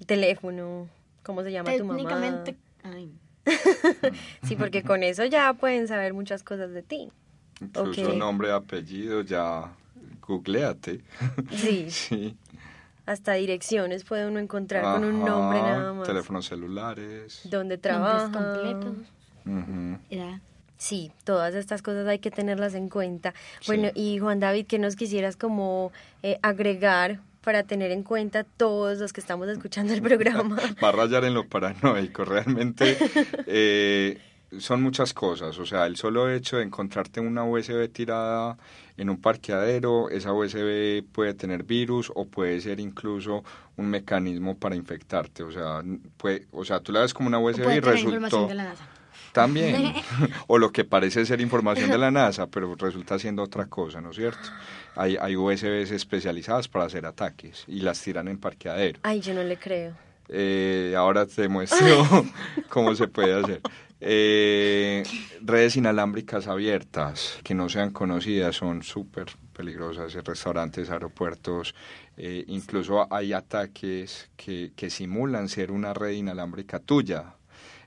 teléfono, 0.06 0.88
¿cómo 1.24 1.44
se 1.44 1.52
llama 1.52 1.72
tu 1.78 1.86
mamá? 1.86 1.98
Técnicamente. 1.98 2.58
Ay. 2.84 3.12
sí, 4.44 4.56
porque 4.56 4.84
con 4.84 5.04
eso 5.04 5.26
ya 5.26 5.54
pueden 5.54 5.88
saber 5.88 6.14
muchas 6.14 6.44
cosas 6.44 6.72
de 6.72 6.84
ti. 6.84 7.10
Incluso 7.62 8.14
nombre, 8.14 8.52
apellido, 8.52 9.22
ya 9.22 9.74
googleate. 10.26 11.02
Sí. 11.52 11.88
sí. 11.90 12.38
Hasta 13.06 13.34
direcciones 13.34 14.04
puede 14.04 14.28
uno 14.28 14.40
encontrar 14.40 14.84
con 14.84 15.04
un 15.04 15.26
nombre 15.26 15.62
nada 15.62 15.94
más. 15.94 16.08
Teléfonos 16.08 16.46
celulares. 16.46 17.42
Dónde 17.46 17.78
trabaja. 17.78 18.32
completos. 18.32 18.98
Sí, 20.78 21.12
todas 21.26 21.56
estas 21.56 21.82
cosas 21.82 22.08
hay 22.08 22.20
que 22.20 22.32
tenerlas 22.32 22.74
en 22.74 22.88
cuenta. 22.88 23.34
Bueno, 23.68 23.90
y 23.96 24.20
Juan 24.20 24.40
David, 24.40 24.66
¿qué 24.68 24.80
nos 24.80 24.96
quisieras 24.96 25.36
como 25.36 25.92
eh, 26.24 26.40
agregar 26.42 27.20
para 27.50 27.64
tener 27.64 27.90
en 27.90 28.04
cuenta 28.04 28.44
todos 28.44 29.00
los 29.00 29.12
que 29.12 29.22
estamos 29.22 29.48
escuchando 29.48 29.92
el 29.92 30.04
programa? 30.04 30.56
Va 30.84 30.90
a 30.90 30.92
rayar 30.92 31.24
en 31.24 31.34
lo 31.34 31.48
paranoico, 31.48 32.24
realmente. 32.24 32.96
Eh, 33.48 34.20
son 34.60 34.84
muchas 34.84 35.16
cosas, 35.16 35.58
o 35.58 35.66
sea, 35.66 35.88
el 35.88 35.96
solo 35.96 36.30
hecho 36.30 36.58
de 36.58 36.64
encontrarte 36.64 37.20
una 37.20 37.44
USB 37.44 37.92
tirada 37.92 38.56
en 38.98 39.10
un 39.10 39.20
parqueadero, 39.20 40.12
esa 40.12 40.32
USB 40.32 41.04
puede 41.12 41.34
tener 41.34 41.64
virus 41.64 42.12
o 42.14 42.26
puede 42.26 42.62
ser 42.62 42.80
incluso 42.80 43.44
un 43.78 43.90
mecanismo 43.90 44.56
para 44.56 44.76
infectarte, 44.76 45.42
o 45.42 45.52
sea, 45.52 45.82
puede, 46.18 46.46
o 46.52 46.64
sea, 46.64 46.82
tú 46.82 46.92
la 46.92 47.00
ves 47.00 47.16
como 47.16 47.30
una 47.30 47.40
USB 47.40 47.78
y 47.78 47.80
resultó 47.80 48.48
también, 49.32 49.94
o 50.48 50.60
lo 50.60 50.72
que 50.72 50.84
parece 50.84 51.26
ser 51.26 51.42
información 51.42 51.90
de 51.90 51.98
la 51.98 52.12
NASA, 52.12 52.46
pero 52.46 52.76
resulta 52.76 53.18
siendo 53.18 53.42
otra 53.42 53.66
cosa, 53.66 54.02
¿no 54.02 54.12
es 54.12 54.18
cierto? 54.18 54.50
Hay, 54.96 55.18
hay 55.20 55.36
USBs 55.36 55.92
especializadas 55.92 56.68
para 56.68 56.86
hacer 56.86 57.06
ataques 57.06 57.64
y 57.68 57.82
las 57.82 58.02
tiran 58.02 58.28
en 58.28 58.40
parqueadero. 58.40 59.00
Ay, 59.04 59.22
yo 59.22 59.34
no 59.34 59.44
le 59.44 59.58
creo. 59.58 59.94
Eh, 60.30 60.94
ahora 60.96 61.26
te 61.26 61.48
muestro 61.48 62.06
cómo 62.70 62.96
se 62.96 63.08
puede 63.08 63.34
hacer. 63.34 63.62
Eh, 64.02 65.04
redes 65.42 65.76
inalámbricas 65.76 66.48
abiertas 66.48 67.38
que 67.44 67.54
no 67.54 67.68
sean 67.68 67.92
conocidas 67.92 68.56
son 68.56 68.82
súper 68.84 69.28
peligrosas 69.54 70.16
en 70.16 70.24
restaurantes, 70.24 70.90
aeropuertos. 70.90 71.76
Eh, 72.16 72.46
incluso 72.48 73.12
hay 73.12 73.34
ataques 73.34 74.30
que, 74.38 74.72
que 74.76 74.90
simulan 74.90 75.50
ser 75.50 75.72
una 75.72 75.94
red 75.94 76.12
inalámbrica 76.12 76.80
tuya. 76.80 77.36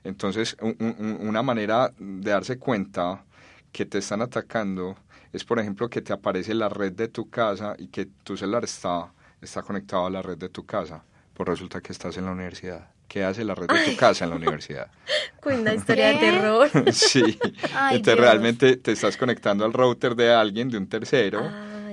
Entonces, 0.03 0.57
una 0.59 1.41
manera 1.41 1.93
de 1.97 2.29
darse 2.29 2.59
cuenta 2.59 3.23
que 3.71 3.85
te 3.85 3.99
están 3.99 4.21
atacando 4.21 4.97
es, 5.33 5.43
por 5.43 5.59
ejemplo, 5.59 5.89
que 5.89 6.01
te 6.01 6.13
aparece 6.13 6.53
la 6.53 6.69
red 6.69 6.93
de 6.93 7.07
tu 7.07 7.29
casa 7.29 7.75
y 7.77 7.87
que 7.87 8.05
tu 8.23 8.37
celular 8.37 8.63
está, 8.63 9.11
está 9.41 9.63
conectado 9.63 10.05
a 10.05 10.09
la 10.09 10.21
red 10.21 10.37
de 10.37 10.49
tu 10.49 10.65
casa. 10.65 11.03
Pues 11.33 11.49
resulta 11.49 11.81
que 11.81 11.91
estás 11.91 12.15
en 12.17 12.25
la 12.25 12.31
universidad. 12.31 12.87
¿Qué 13.07 13.23
hace 13.23 13.43
la 13.43 13.55
red 13.55 13.67
de 13.67 13.91
tu 13.91 13.97
casa 13.97 14.23
en 14.25 14.29
la 14.29 14.35
universidad? 14.35 14.87
Cuenta 15.41 15.73
historia 15.75 16.09
de 16.09 16.17
terror. 16.19 16.69
sí. 16.93 17.39
Entonces 17.91 18.19
realmente 18.19 18.77
te 18.77 18.91
estás 18.91 19.17
conectando 19.17 19.65
al 19.65 19.73
router 19.73 20.15
de 20.15 20.31
alguien, 20.31 20.69
de 20.69 20.77
un 20.77 20.87
tercero, 20.87 21.41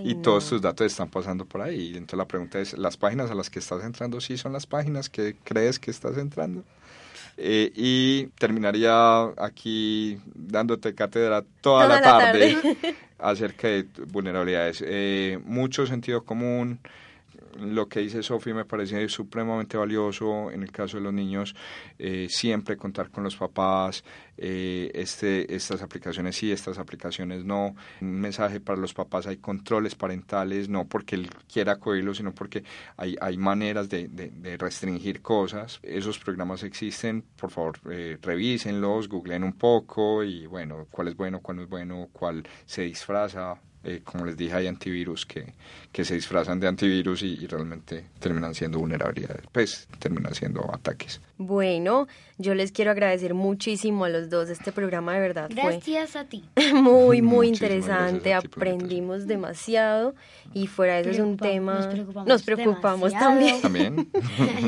y 0.03 0.15
todos 0.17 0.49
tus 0.49 0.63
datos 0.63 0.87
están 0.87 1.09
pasando 1.09 1.45
por 1.47 1.63
ahí. 1.63 1.89
Entonces 1.89 2.19
la 2.19 2.27
pregunta 2.27 2.59
es, 2.59 2.77
¿las 2.77 2.97
páginas 2.97 3.31
a 3.31 3.35
las 3.35 3.51
que 3.51 3.59
estás 3.59 3.85
entrando 3.85 4.21
sí 4.21 4.37
son 4.37 4.53
las 4.53 4.67
páginas 4.67 5.09
que 5.09 5.37
crees 5.45 5.79
que 5.79 5.91
estás 5.91 6.17
entrando? 6.19 6.63
Eh, 7.37 7.73
y 7.75 8.27
terminaría 8.39 9.25
aquí 9.39 10.21
dándote 10.35 10.95
cátedra 10.95 11.43
toda, 11.63 11.87
la, 11.87 12.03
tarde, 12.03 12.59
acerca 13.23 13.69
de 13.69 13.87
vulnerabilidades. 14.13 14.83
Eh, 14.87 15.39
mucho 15.45 15.87
sentido 15.87 16.25
común, 16.25 16.81
lo 17.59 17.89
que 17.89 18.01
dice 18.01 18.23
Sofi 18.23 18.53
me 18.53 18.65
parece 18.65 19.09
supremamente 19.09 19.77
valioso 19.77 20.51
en 20.51 20.63
el 20.63 20.71
caso 20.71 20.97
de 20.97 21.05
los 21.05 21.13
niños, 21.13 21.55
eh, 21.99 22.27
siempre 22.29 22.77
contar 22.77 23.11
con 23.11 23.25
los 23.25 23.37
papás, 23.37 24.05
eh, 24.43 24.91
este, 24.95 25.55
estas 25.55 25.83
aplicaciones 25.83 26.37
sí, 26.37 26.51
estas 26.51 26.79
aplicaciones 26.79 27.45
no. 27.45 27.75
Un 28.01 28.21
mensaje 28.21 28.59
para 28.59 28.81
los 28.81 28.95
papás, 28.95 29.27
hay 29.27 29.37
controles 29.37 29.95
parentales, 29.95 30.69
no 30.69 30.87
porque 30.87 31.17
él 31.17 31.31
quiera 31.53 31.77
cogerlo, 31.77 32.15
sino 32.15 32.33
porque 32.33 32.65
hay, 32.97 33.17
hay 33.21 33.37
maneras 33.37 33.89
de, 33.89 34.09
de, 34.09 34.57
restringir 34.57 35.21
cosas. 35.21 35.79
Esos 35.83 36.19
programas 36.19 36.63
existen, 36.63 37.23
por 37.37 37.51
favor, 37.51 37.79
eh, 37.91 38.19
revísenlos, 38.23 39.09
googleen 39.09 39.45
un 39.45 39.53
poco 39.53 40.25
y 40.25 40.47
bueno, 40.47 40.87
cuál 40.91 41.09
es 41.09 41.17
bueno, 41.17 41.41
cuál 41.41 41.59
no 41.59 41.63
es 41.65 41.69
bueno, 41.69 42.09
cuál 42.13 42.43
se 42.65 42.83
disfraza, 42.83 43.61
eh, 43.83 44.03
como 44.05 44.27
les 44.27 44.37
dije, 44.37 44.55
hay 44.55 44.67
antivirus 44.67 45.25
que, 45.25 45.55
que 45.91 46.05
se 46.05 46.15
disfrazan 46.15 46.61
de 46.61 46.69
antivirus 46.69 47.23
y, 47.23 47.47
realmente 47.47 48.05
terminan 48.19 48.55
siendo 48.55 48.79
vulnerabilidades, 48.79 49.43
pues 49.53 49.89
terminan 49.99 50.35
siendo 50.35 50.69
ataques. 50.73 51.21
Bueno, 51.39 52.07
yo 52.37 52.55
les 52.55 52.71
quiero 52.71 52.91
agradecer 52.91 53.33
muchísimo 53.33 54.05
a 54.05 54.11
los 54.11 54.29
dos. 54.29 54.51
Este 54.51 54.73
programa 54.73 55.15
de 55.15 55.21
verdad 55.21 55.51
gracias 55.53 56.15
a 56.15 56.25
ti. 56.25 56.45
muy, 56.75 57.23
muy 57.23 57.49
interesante. 57.49 58.35
Aprendimos 58.35 59.27
demasiado 59.27 60.15
y 60.53 60.67
fuera 60.67 60.97
de 60.97 61.01
eso 61.01 61.11
es 61.11 61.19
un 61.21 61.39
tema... 61.39 61.89
Nos 62.27 62.43
preocupamos, 62.43 63.13
también. 63.13 63.61
¿También? 63.63 64.11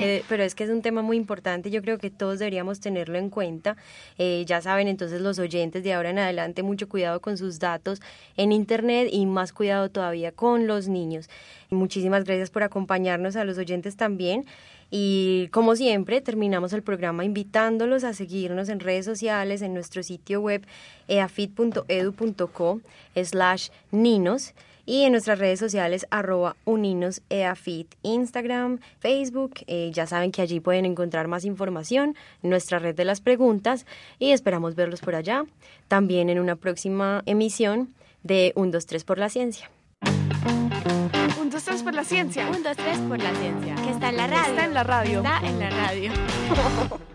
Eh, 0.00 0.24
pero 0.28 0.42
es 0.42 0.54
que 0.54 0.64
es 0.64 0.70
un 0.70 0.82
tema 0.82 1.02
muy 1.02 1.16
importante. 1.16 1.70
Yo 1.70 1.82
creo 1.82 1.98
que 1.98 2.10
todos 2.10 2.38
deberíamos 2.38 2.80
tenerlo 2.80 3.18
en 3.18 3.30
cuenta. 3.30 3.76
Eh, 4.18 4.44
ya 4.46 4.60
saben, 4.60 4.88
entonces 4.88 5.20
los 5.20 5.38
oyentes 5.38 5.84
de 5.84 5.92
ahora 5.92 6.10
en 6.10 6.18
adelante, 6.18 6.62
mucho 6.62 6.88
cuidado 6.88 7.20
con 7.20 7.36
sus 7.36 7.58
datos 7.58 8.00
en 8.36 8.52
Internet 8.52 9.01
y 9.10 9.26
más 9.26 9.52
cuidado 9.52 9.90
todavía 9.90 10.32
con 10.32 10.66
los 10.66 10.88
niños. 10.88 11.28
Muchísimas 11.70 12.24
gracias 12.24 12.50
por 12.50 12.62
acompañarnos 12.62 13.36
a 13.36 13.44
los 13.44 13.58
oyentes 13.58 13.96
también. 13.96 14.44
Y 14.90 15.48
como 15.52 15.74
siempre, 15.74 16.20
terminamos 16.20 16.74
el 16.74 16.82
programa 16.82 17.24
invitándolos 17.24 18.04
a 18.04 18.12
seguirnos 18.12 18.68
en 18.68 18.78
redes 18.78 19.06
sociales, 19.06 19.62
en 19.62 19.72
nuestro 19.72 20.02
sitio 20.02 20.42
web 20.42 20.66
eafit.edu.co 21.08 22.80
slash 23.14 23.68
ninos 23.90 24.52
y 24.84 25.04
en 25.04 25.12
nuestras 25.12 25.38
redes 25.38 25.60
sociales 25.60 26.06
arroba 26.10 26.56
uninoseafit, 26.64 27.94
Instagram, 28.02 28.80
Facebook. 28.98 29.54
Eh, 29.66 29.90
ya 29.94 30.06
saben 30.06 30.32
que 30.32 30.42
allí 30.42 30.60
pueden 30.60 30.84
encontrar 30.84 31.28
más 31.28 31.44
información, 31.44 32.14
nuestra 32.42 32.78
red 32.78 32.94
de 32.94 33.04
las 33.04 33.20
preguntas 33.20 33.86
y 34.18 34.32
esperamos 34.32 34.74
verlos 34.74 35.00
por 35.00 35.14
allá. 35.14 35.44
También 35.88 36.28
en 36.28 36.38
una 36.38 36.56
próxima 36.56 37.22
emisión 37.26 37.94
de 38.22 38.52
1, 38.56 38.70
2, 38.72 38.86
3 38.86 39.04
por 39.04 39.18
la 39.18 39.28
ciencia. 39.28 39.70
1, 40.02 41.50
2, 41.50 41.64
3 41.64 41.82
por 41.82 41.94
la 41.94 42.04
ciencia. 42.04 42.48
1, 42.48 42.58
2, 42.62 42.76
3 42.76 42.98
por 43.08 43.18
la 43.18 43.34
ciencia. 43.34 43.74
Que 43.76 43.90
está 43.90 44.08
en 44.10 44.16
la 44.16 44.26
radio. 44.26 44.50
Está 44.50 44.64
en 44.64 44.74
la 44.74 44.84
radio. 44.84 45.18
Está 45.18 45.40
en 45.46 45.58
la 45.58 45.70
radio. 45.70 46.12